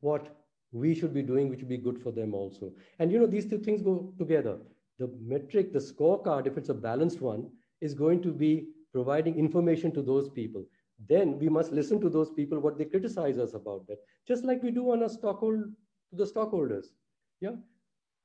[0.01, 0.37] what
[0.73, 2.73] we should be doing, which would be good for them also.
[2.99, 4.59] And you know, these two things go together.
[4.99, 7.51] The metric, the scorecard, if it's a balanced one,
[7.81, 10.65] is going to be providing information to those people.
[11.09, 14.63] Then we must listen to those people, what they criticize us about that, just like
[14.63, 15.65] we do on a stockhold
[16.11, 16.93] to the stockholders.
[17.41, 17.57] Yeah.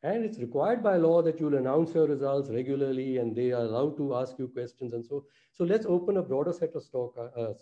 [0.03, 3.97] And it's required by law that you'll announce your results regularly and they are allowed
[3.97, 5.25] to ask you questions and so.
[5.53, 7.53] So let's open a broader set of stock, uh, uh,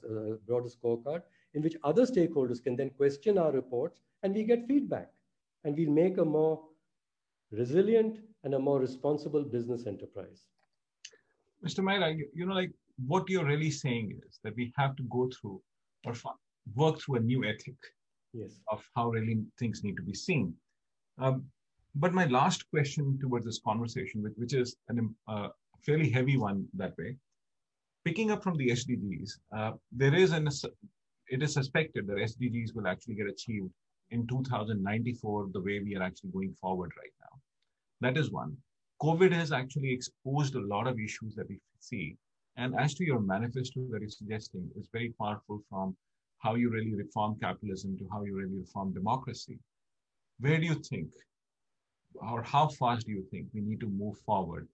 [0.46, 1.22] broader scorecard
[1.56, 5.12] in which other stakeholders can then question our reports and we get feedback
[5.64, 6.62] and we make a more
[7.52, 10.46] resilient and a more responsible business enterprise.
[11.66, 11.80] Mr.
[11.80, 12.72] Maira, you know, like
[13.08, 15.62] what you're really saying is that we have to go through
[16.06, 16.14] or
[16.76, 17.76] work through a new ethic
[18.34, 18.60] yes.
[18.70, 20.54] of how really things need to be seen.
[21.18, 21.46] Um,
[21.96, 25.50] but my last question towards this conversation, which, which is a uh,
[25.86, 27.16] fairly heavy one that way,
[28.04, 30.48] picking up from the SDGs, uh, there is an
[31.30, 33.72] it is suspected that SDGs will actually get achieved
[34.12, 37.40] in 2094 the way we are actually going forward right now.
[38.02, 38.56] That is one.
[39.02, 42.16] COVID has actually exposed a lot of issues that we see.
[42.58, 45.96] And as to your manifesto that you're suggesting, is very powerful from
[46.38, 49.60] how you really reform capitalism to how you really reform democracy.
[50.40, 51.10] Where do you think
[52.16, 54.68] or how fast do you think we need to move forward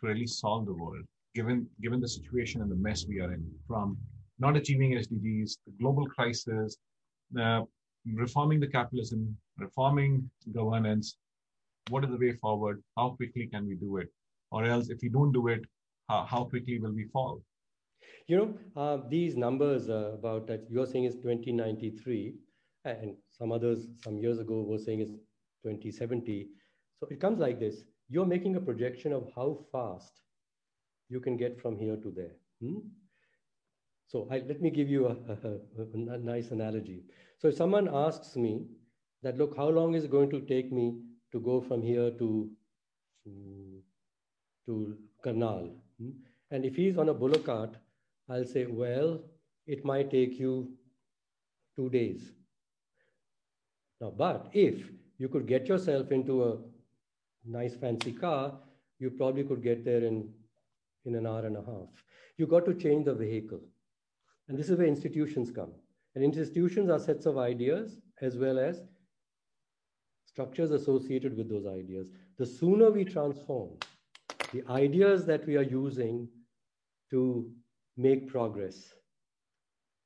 [0.00, 1.04] to really solve the world,
[1.34, 3.98] given given the situation and the mess we are in, from
[4.38, 6.76] not achieving SDGs, the global crisis,
[7.38, 7.62] uh,
[8.14, 11.16] reforming the capitalism, reforming governance.
[11.88, 12.82] What is the way forward?
[12.96, 14.08] How quickly can we do it?
[14.50, 15.64] Or else, if we don't do it,
[16.08, 17.42] how, how quickly will we fall?
[18.28, 22.34] You know, uh, these numbers uh, about that you're saying is 2093,
[22.84, 25.12] and some others some years ago were saying it's
[25.64, 26.48] 2070.
[27.00, 27.84] So it comes like this.
[28.08, 30.20] You're making a projection of how fast
[31.08, 32.36] you can get from here to there.
[32.60, 32.78] Hmm?
[34.08, 35.10] So I, let me give you a,
[35.48, 37.02] a, a, nice analogy.
[37.38, 38.66] So if someone asks me
[39.22, 40.98] that, look, how long is it going to take me
[41.32, 42.50] to go from here to,
[44.66, 45.70] to Karnal?
[46.00, 46.10] Hmm?
[46.50, 47.76] And if he's on a bullock cart,
[48.28, 49.20] I'll say, well,
[49.66, 50.70] it might take you
[51.74, 52.30] two days.
[54.00, 54.88] Now, but if
[55.18, 56.56] you could get yourself into a
[57.44, 58.52] nice fancy car,
[58.98, 60.28] you probably could get there in,
[61.04, 61.88] in an hour and a half.
[62.36, 63.60] You got to change the vehicle.
[64.48, 65.72] And this is where institutions come.
[66.14, 68.82] And institutions are sets of ideas as well as
[70.24, 72.08] structures associated with those ideas.
[72.38, 73.70] The sooner we transform
[74.52, 76.28] the ideas that we are using
[77.10, 77.50] to
[77.96, 78.94] make progress,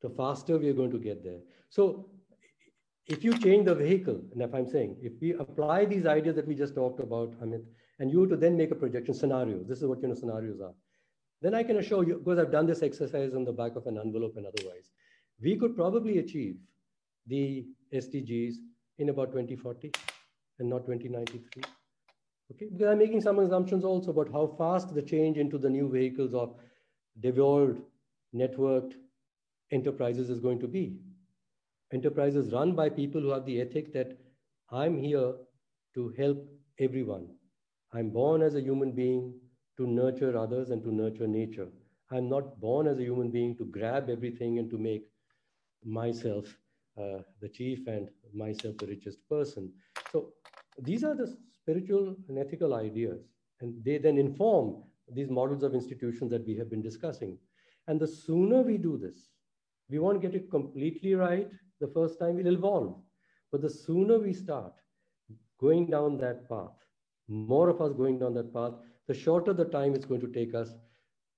[0.02, 1.40] the faster we are going to get there.
[1.68, 2.08] So
[3.06, 6.46] if you change the vehicle, and if I'm saying, if we apply these ideas that
[6.46, 7.64] we just talked about, Amit,
[7.98, 10.74] and you to then make a projection scenario, this is what you know scenarios are,
[11.42, 13.98] then I can assure you, because I've done this exercise on the back of an
[13.98, 14.90] envelope and otherwise,
[15.40, 16.56] we could probably achieve
[17.26, 18.54] the SDGs
[18.98, 19.92] in about 2040
[20.58, 21.62] and not 2093.
[22.52, 25.88] Okay, because I'm making some assumptions also about how fast the change into the new
[25.88, 26.56] vehicles of
[27.20, 27.80] devolved,
[28.34, 28.94] networked
[29.72, 30.98] enterprises is going to be.
[31.92, 34.18] Enterprises run by people who have the ethic that
[34.70, 35.34] I'm here
[35.94, 36.44] to help
[36.78, 37.28] everyone.
[37.92, 39.34] I'm born as a human being
[39.76, 41.68] to nurture others and to nurture nature.
[42.10, 45.04] I'm not born as a human being to grab everything and to make
[45.84, 46.46] myself
[46.98, 49.72] uh, the chief and myself the richest person.
[50.12, 50.32] So
[50.78, 53.20] these are the spiritual and ethical ideas,
[53.60, 57.38] and they then inform these models of institutions that we have been discussing.
[57.86, 59.30] And the sooner we do this,
[59.88, 61.48] we won't get it completely right
[61.80, 62.96] the first time, it'll evolve.
[63.50, 64.72] But the sooner we start
[65.58, 66.76] going down that path,
[67.28, 68.74] more of us going down that path,
[69.10, 70.68] the shorter the time it's going to take us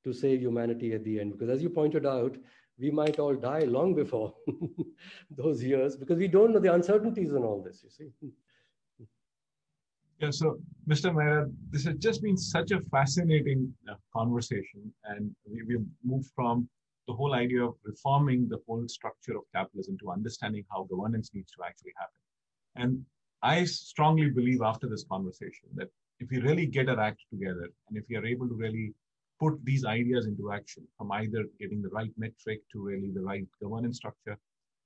[0.05, 1.33] to save humanity at the end.
[1.33, 2.37] Because as you pointed out,
[2.79, 4.35] we might all die long before
[5.43, 8.11] those years because we don't know the uncertainties in all this, you see.
[10.19, 11.13] Yeah, so Mr.
[11.15, 16.69] Maira, this has just been such a fascinating uh, conversation, and we, we've moved from
[17.09, 21.51] the whole idea of reforming the whole structure of capitalism to understanding how governance needs
[21.53, 22.21] to actually happen.
[22.77, 23.05] And
[23.43, 25.89] I strongly believe after this conversation that
[26.23, 28.93] if we really get our act together and if we are able to really
[29.41, 33.47] put these ideas into action from either getting the right metric to really the right
[33.61, 34.37] governance structure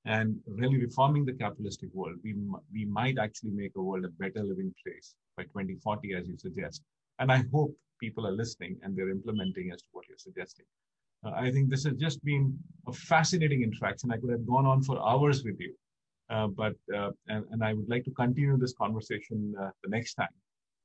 [0.07, 2.34] and really reforming the capitalistic world, we,
[2.72, 6.82] we might actually make a world a better living place by 2040, as you suggest.
[7.18, 10.64] And I hope people are listening and they're implementing as to what you're suggesting.
[11.24, 12.57] Uh, I think this has just been
[12.87, 14.12] a fascinating interaction.
[14.12, 15.74] I could have gone on for hours with you,
[16.30, 20.14] uh, but uh, and, and, I would like to continue this conversation uh, the next
[20.14, 20.34] time.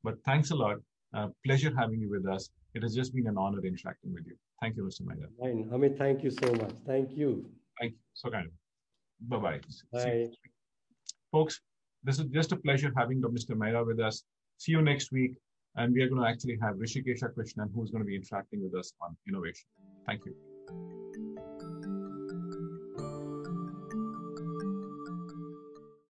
[0.04, 0.78] But thanks a lot.
[1.14, 2.50] Uh, pleasure having you with us.
[2.74, 4.36] It has just been an honor interacting with you.
[4.62, 5.02] Thank you, Mr.
[5.40, 5.70] Fine.
[5.72, 6.72] Amit, thank you so much.
[6.88, 7.46] Thank you.
[7.80, 7.98] Thank you.
[8.14, 8.54] So kind of.
[9.30, 9.60] Bye-bye.
[9.92, 10.26] Bye.
[11.32, 11.62] Folks,
[12.04, 13.56] this is just a pleasure having Mr.
[13.56, 14.24] Maira with us.
[14.58, 15.36] See you next week.
[15.76, 18.76] And we are going to actually have Rishikesha Krishnan, who's going to be interacting with
[18.76, 19.66] us on innovation.
[20.06, 21.31] Thank you.